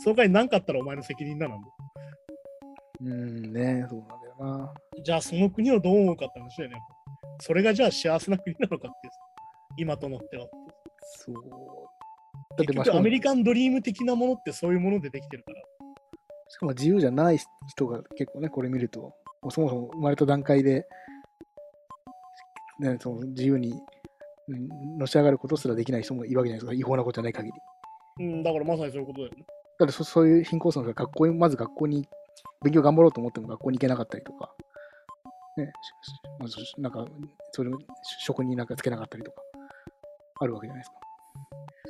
[0.03, 1.73] その代わり何かあったらお前の責任だなんだよ。
[3.03, 4.73] うん、ね、そうなんだよな。
[5.03, 6.77] じゃあその国をどう思うかって話だよね。
[7.39, 9.19] それがじゃあ幸せな国なのかっていうさ
[9.77, 10.47] 今となっては。
[11.17, 11.35] そう。
[12.57, 15.61] だってアメリカンドリーム的なものってそういうものでできてるから。
[16.49, 19.13] しかも自由じゃない人が結構ね、これ見ると、も
[19.47, 20.85] うそもそも生まれた段階で、
[22.79, 23.79] ね、その自由にうん
[24.97, 27.59] のし上がることすらできない人もいるわけじゃないですか、違法なことじゃない限り。
[28.19, 29.45] うん、だからまさにそういうことだよね。
[29.79, 32.07] だってそそういう貧困層が学校に、まず学校に、
[32.63, 34.53] 勉強頑張ろうと思っても学校に行けなかったりとか、
[35.57, 35.71] ね、
[36.39, 37.05] まずなんか、
[37.51, 37.77] それを
[38.19, 39.41] 職になんかつけなかったりとか、
[40.39, 40.95] あるわけじゃないですか。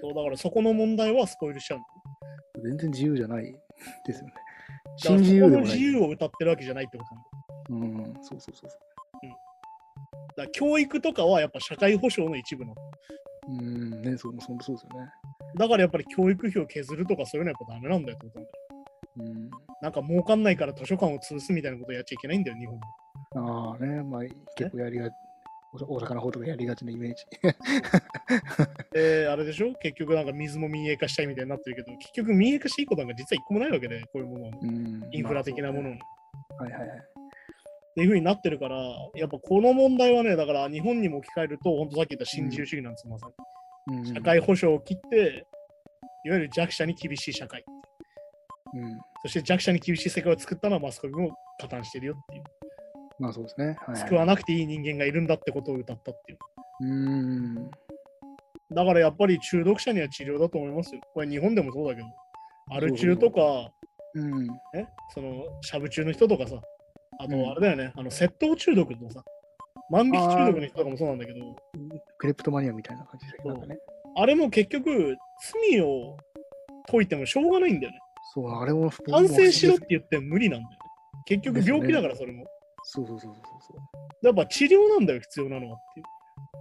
[0.02, 1.80] そうだからそこの問題はスポイルしちゃう
[2.64, 3.54] 全然自由じゃない
[4.06, 4.34] ですよね。
[4.98, 5.64] 新自由でもない。
[5.66, 7.04] 自由を歌ってるわけじゃないってこ
[7.70, 7.74] と。
[7.74, 8.78] うん、そうそうそうそ
[10.38, 12.76] だ教育とかはやっぱ社会保障の一部なの。
[13.50, 13.52] う。
[13.52, 15.10] うん、ね、そうそうそうですよね。
[15.58, 18.62] だからやっぱり教育費を削るとかそういうのはやっぱダメなんだよってことなんだよ。
[19.18, 19.50] うん。
[19.82, 23.74] なんか儲かんないから図書館を潰すみたいなことやっちゃいけないんだよ、日本は。
[23.74, 24.22] ああね、まあ
[24.56, 25.10] 結構やりが、
[25.74, 27.26] 大阪の方とかやりがちなイメージ。
[28.94, 29.74] で、あれでしょ？
[29.76, 34.52] 結局なんか水も民営化したいみたいになってるけど、結局民営化していいことなんか実は一個もないわけで、こういうものは。
[34.62, 35.96] うんインフラ的なものま
[36.60, 37.21] あねはいはいはい。
[37.96, 38.78] ていう風になってるから、
[39.16, 43.34] やっぱこの問題はね、だから日本にも置き換えると、本当さっき言った新自由主義なんですよ、まさに。
[43.34, 45.46] うん社会保障を切って、
[46.24, 47.64] いわゆる弱者に厳しい社会。
[48.74, 49.00] うん。
[49.24, 52.44] そして弱者に厳しい世界を作ったのはマスコミも加担してるよっていう。
[53.20, 53.76] まあそうですね。
[53.86, 56.40] はい、救わなくていい人間がいるんだってことを歌ったっていう。
[56.82, 57.72] うん。
[58.72, 61.02] だからやっぱり中毒者には治療だと思いますよ。
[61.14, 62.08] これ日本でもそうだけど、
[62.72, 63.72] アル中とか、
[64.14, 64.48] うん。
[64.48, 66.62] ね、その、しゃぶ中の人とかさ、
[67.22, 69.24] あうんとあれだよね、あの、窃盗中毒のさ、
[69.92, 71.40] 万引き中毒の人とかもそうなんだけど、
[72.18, 73.78] クレプトマニアみたいな感じで、なんかね。
[74.16, 75.18] あれも結局、
[75.70, 76.18] 罪を
[76.90, 78.00] 解いてもしょうがないんだよね。
[78.34, 80.78] そう、あれも、反省しろって言っても無理なんだよね。
[81.26, 82.46] 結局病気だからそれも。
[82.84, 83.74] そうそうそうそうそ
[84.24, 84.26] う。
[84.26, 86.06] やっぱ治療なんだよ、必要なのはっていう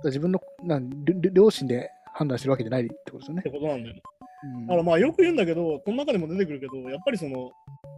[0.04, 3.50] 自分のなん両親で判断してるわけじゃないってことですよねって。
[3.50, 4.00] ことなんだよね。
[4.42, 7.50] うんだからまあよく言うんだけど、この中でも出てくるけど、やっぱりその、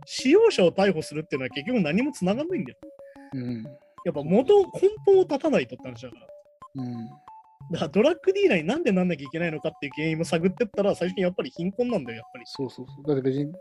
[0.04, 2.78] 使用者を逮捕するっていうのは結局何もつながんないんだよ。
[3.34, 3.62] うん。
[4.04, 4.70] やっぱ元、根
[5.06, 6.26] 本を立たないとって話だから。
[6.82, 7.08] うん。
[7.70, 12.44] だからドラッグディーラーになんでなんなきゃいけないのかっていう原因も探ってったら、最初にやっぱり貧困なんだよ、やっぱり。
[12.46, 13.06] そうそうそう。
[13.06, 13.52] だって別に、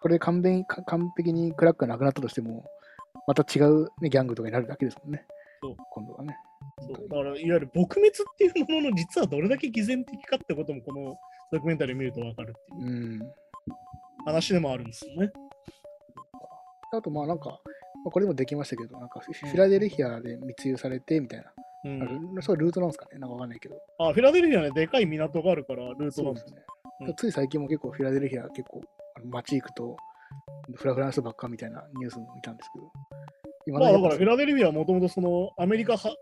[0.00, 2.64] これで完璧か完璧にクラックがなくなったとしても、
[3.26, 5.24] また違う、ね、ギャングとかになるだけですもんね。
[5.62, 6.36] そう今度はね。
[6.80, 11.16] そうだから、いわゆる撲滅っていうものの実はどれだけ偽善的かってことも、この
[11.52, 13.32] ドキュメンタリーを見ると分かるっていううん。
[14.24, 15.30] 話でもあるんですよね。
[16.96, 17.60] あと、まあなんか、
[18.04, 21.52] まあ、これもできましたけど、なんかフィラデルフィアで密輸されてみたいな。
[21.86, 23.76] うんそうルートなんですかねなんかわかんないけど。
[23.98, 26.52] あ、フィラデルフィアね、でかい港があるから、ルートなんですね。
[27.00, 28.80] うんつい最近も結構フィラデルフィア結構
[29.16, 29.96] あの街行くと、
[30.76, 32.90] フラフランスばっかみたいなニュースも見たんですけど。
[33.66, 36.16] 今まあだからフィラデルフィアはもともとそのアメリカはいわ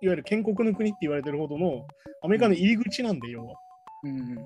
[0.00, 1.86] ゆる建国の国って言われてるほどの
[2.22, 3.54] アメリカの入り口なんで、要は。
[4.04, 4.38] うん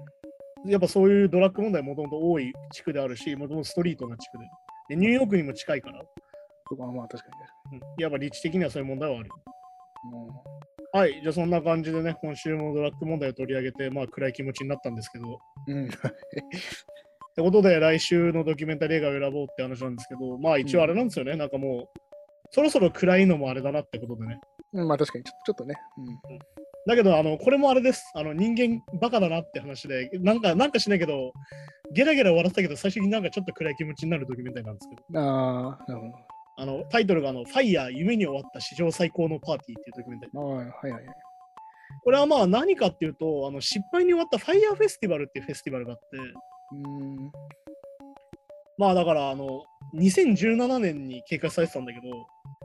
[0.64, 4.44] やっぱそういうドラッグ問題もともと多い地区であるし、もともとストリートな地区で。
[4.92, 6.02] で、ニューヨークにも近いから、
[6.68, 7.36] そこはまあ確かに
[7.70, 9.30] 確かうん、やっぱ立地的にはそういう問題はある。
[10.04, 10.10] に。
[10.10, 10.44] も
[10.92, 15.38] はい、じゃあそんな感じでね、今週もドラッグ問題を取り上げて、まあ暗い気持ちになったんですけど、
[15.68, 15.86] ううん。
[15.88, 15.90] っ
[17.34, 21.98] てことで来週のドキュメンタリー映画を選ぼうって話なんですけど、まあ一応あれなんですよね、なんかもう、
[22.50, 24.40] そろそろ暗いのもあれだなってことでね。
[24.74, 25.74] うんまあ確かにちょちょっとね。
[25.96, 28.10] うんだけど、あの、これもあれです。
[28.14, 31.32] あの、人間バカだなって話で、なんか、なんかしないけど、
[31.92, 36.12] ゲラゲラ笑ってたけど、最終的になんかちょっと暗い気持ちになるドキュメンタリーなんですけど、ああ、なるほど。
[36.58, 40.38] あの、タイトルが、あの、ファイヤー夢に終わった史上最高のパーティーっていうドキュメンタリー。
[40.38, 41.16] はいはいはい。
[42.04, 46.04] これはまあ何かっていうと、あの、失敗に終わったファイヤーフェスティバルっていうフェスティバルがあって、
[46.74, 47.32] うん。
[48.78, 49.62] まあだから、あの、
[49.94, 52.16] 2017年に計画されてたんだけど、いわ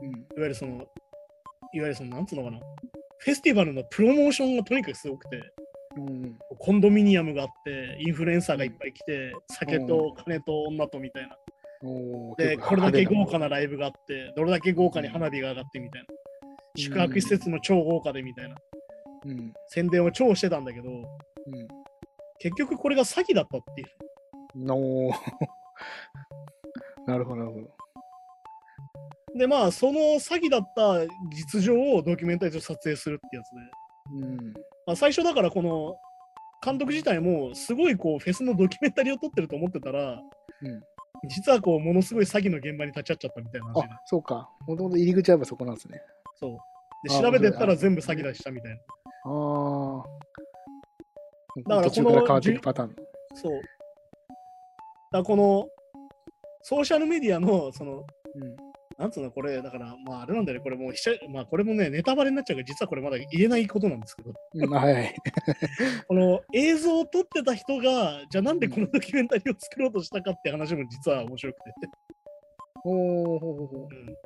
[0.02, 0.06] う
[0.40, 0.42] ん。
[0.42, 0.86] ゆるその、いわ
[1.72, 2.58] ゆるその、なんつうのかな、
[3.18, 5.42] フェスティバルのプロモーションがとにかくすごくて、
[5.96, 6.38] うん。
[6.58, 11.36] コンドミニアムがあって、インフルエンサーがいっぱい来て、酒と金と女とみたいな。
[12.36, 16.08] で、これだけ豪華なライブがあって、どれだけ豪華に花火が上がってみたいな。
[16.76, 18.56] 宿泊施設も超豪華でみたいな。
[19.26, 19.52] うん。
[19.68, 21.04] 宣伝を超してたんだけど、うん。
[22.38, 23.88] 結局これが詐欺だったっていう。
[24.64, 25.10] の
[27.06, 27.68] なるほど、なるほど。
[29.36, 31.00] で、まあ、その詐欺だった
[31.30, 33.56] 実情をドキュメンタリーと撮影するってやつで。
[34.26, 34.36] うん。
[34.86, 35.96] まあ、最初だからこの
[36.64, 40.20] 監督自体もすごいこうフェスのドキュメンタリーを撮ってると思ってたら、
[40.62, 40.82] うん
[41.26, 44.48] 実はこうものすごい詐欺の現場に立ち会っちゃったみたいなあ、そうか。
[44.66, 46.00] もともと入り口はやっぱそこなんですね。
[46.38, 48.78] そうであ調べてったら全部詐欺だしたみたいな。
[49.24, 50.04] ああ。
[51.68, 52.96] だから途中から変わっていくパターン。
[53.34, 53.52] そう。
[53.52, 53.64] だか
[55.10, 55.66] らこの
[56.62, 58.67] ソーシャルメディアのそのうん。
[58.98, 60.64] なんつうのこれだからまああれなんだよね。
[60.64, 60.92] これもう
[61.30, 64.32] まあこれもねネタバレになっちゃうから実はこれまだ言えないことなんですけど。
[64.74, 65.14] はいはい。
[66.08, 71.62] この映像を撮ってた人がじゃあなんでこのドキュメンタリーを作ろうとしたかって話も実は面白くて、
[72.84, 72.90] お
[73.34, 73.94] おほうほうほう。
[73.94, 74.16] ん、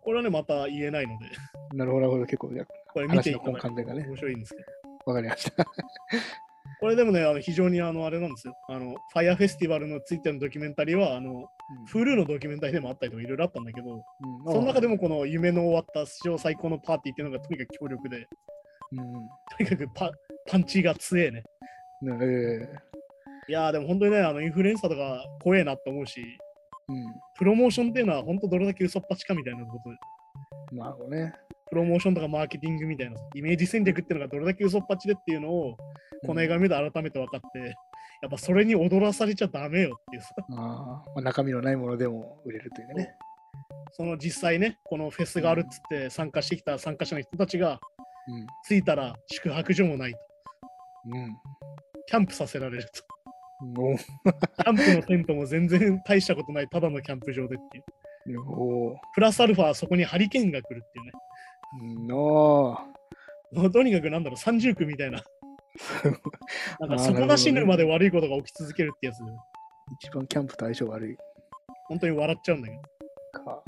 [0.00, 1.26] これはねまた言えないので。
[1.72, 2.26] うなるほど、なるほど。
[2.26, 2.48] 結構、
[2.92, 4.06] これ見ていくと根幹がね。
[4.06, 4.66] 面白いんですけど。
[5.06, 5.66] あわかりました。
[6.84, 11.46] これでもねあの非常にあのあれなんですよあのファイアフェスティバルのついてのドキュメンタリーはあの
[11.90, 18.28] Hulu のドキュメンタリーでもあったりとかいろいろあったんだけどうんその中でもこの夢の終わった史上最高のパーティーっていうのがとにかく強力で
[18.92, 19.12] うん。
[19.56, 20.10] とにかくパ
[20.46, 21.42] パンチが強えね
[22.02, 22.68] うんえ
[23.48, 26.92] いやーでも本当にねあのインフルエンサーとか怖えなって思うしえ
[27.38, 29.96] プロモーションっていうのは本当どれだけ嘘っぱちかみたいなことで
[30.72, 30.78] うん。
[30.80, 31.32] なるほどね。
[31.70, 35.76] プロモーションとかマーケティングみたいなイメージ戦略っていうのがどれだけ嘘っぱちでっていうのを
[36.26, 37.58] この映画見て改めて分かって、
[38.22, 40.34] やっぱそれに踊らされちゃダメよっていうさ。
[40.48, 43.14] まあ、中身のないものでも売れるというかね。
[43.92, 47.78] その実際ねこのフェスがあるっつって参加してきた参加者の人たちが
[48.26, 48.46] うん。
[48.66, 50.18] 着いたら宿泊所もないと。
[51.06, 51.36] うん。
[52.06, 53.04] キャンプさせられると。
[53.80, 57.78] おキャンプのテントも全然大したことないただのキャンプ場でって
[58.30, 58.40] いう。
[58.40, 61.12] おプラスアルファそこにハリケーンが来るっていうね。
[62.06, 62.78] の
[63.52, 65.22] もうとにかくなんだろう30区みたいな
[66.80, 69.32] なんかあー底なしぬまで悪いことが起き続けるってやつで
[70.00, 71.16] 一番キャンプと相性悪い
[71.88, 72.94] 本当に笑っちゃうんだけど
[73.34, 73.62] か。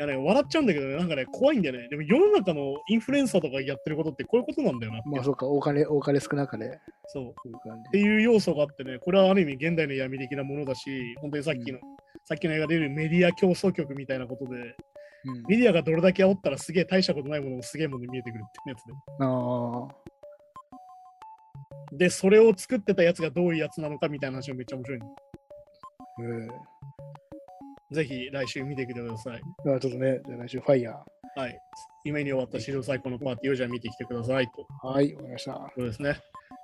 [0.00, 1.88] いやね、笑っちゃうんだけどね、なんかね、怖いんだよね。
[1.88, 5.00] でも世の中のインフルエンサーとかやってることってこういうことなんだよな。
[5.04, 7.24] まあそうか、お金、お金少なかで、そう。
[7.30, 8.04] っこういう感てじ。
[8.04, 11.78] いう要素があってね、これはある意味現代の闇的なものだし、本当にさっきの、
[12.24, 14.74] さっきの映画で言うメディア競争局みたいなことで、
[15.26, 18.92] うん、メディアがどれだけ煽ったらすげえ大したことないものもすげえものに見えてくるってやつで。
[19.20, 19.88] あ
[21.96, 25.10] で、それを作ってたやつがどういうやつなのかみたいな話がめっちゃ面白いのあ、
[27.92, 29.40] えぜひ来週見てきてください。
[29.74, 30.92] あちょっとね、じゃあ来週ファイヤ
[31.36, 31.58] はい。
[32.04, 34.66] 夢に終わった史上最高のパーティーをじゃあ見てきてくださいと。
[34.84, 34.88] ー。
[34.88, 35.72] はい、わかりました。
[35.76, 36.16] そうですね。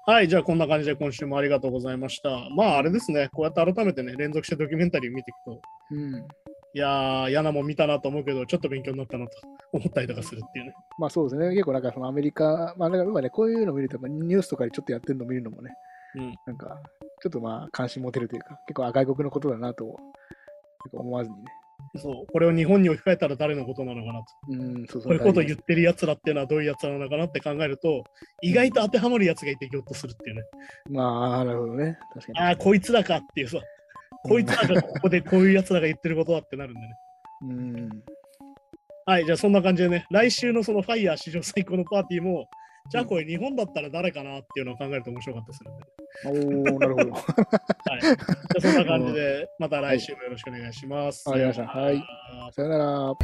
[0.06, 2.48] はい、じゃあこんな感じで今週もありがとうございました。
[2.56, 5.62] まああれですね、こうやって改めてね、連続してドキュメンタリーを見ていくと、
[5.92, 6.28] うん。
[6.72, 9.32] いやー、嫌なもん見たなと思うけど、ちょっと勉強になったなと
[9.72, 10.74] 思ったりとかするっていうね。
[10.98, 15.70] まあそうですね、結構なんかそのアメリカ、まあだから今ね、こういうの見ると、まあニュースとかでちょっとやってるの見るのもね、
[16.16, 16.34] うん。
[16.46, 16.80] なんか、
[17.22, 19.98] ちょっとまあ関心持てるというか、結構あ外国のことだなと、なんか
[20.92, 21.44] 思わずにね。
[21.96, 24.26] そう、これを日本に置き換えたら誰のことなのかなと。
[24.50, 25.02] うん、そうそう。
[25.02, 28.04] こういうことを言っってるやつらっていうのはどういうやつなのかなって考えると、
[28.42, 30.42] 意外と当てはまるやつがいてぎょっとするっていうね。
[30.90, 31.98] まあ、なるほどね。
[32.14, 32.38] 確かに。
[32.38, 33.58] ああ、こいつらかっていうさ、
[34.24, 36.86] こいつらがここでこういうやつらが言ってることだってなるんでね。
[37.42, 37.88] うん。
[39.06, 42.48] はい、じゃあそんな感じでね、来週のそのファイヤー史上最高のパーティーも、
[42.90, 47.10] じゃあこれ日本だったら誰かなっていうのを考えると面白かったりするんで、おー、なるほど。
[47.12, 47.22] はい、
[48.02, 48.12] じゃ
[48.58, 51.28] あそんな感じで、 また来週もよろしくお願いします。
[51.28, 52.02] わかりましたはい
[52.52, 53.14] さよなら。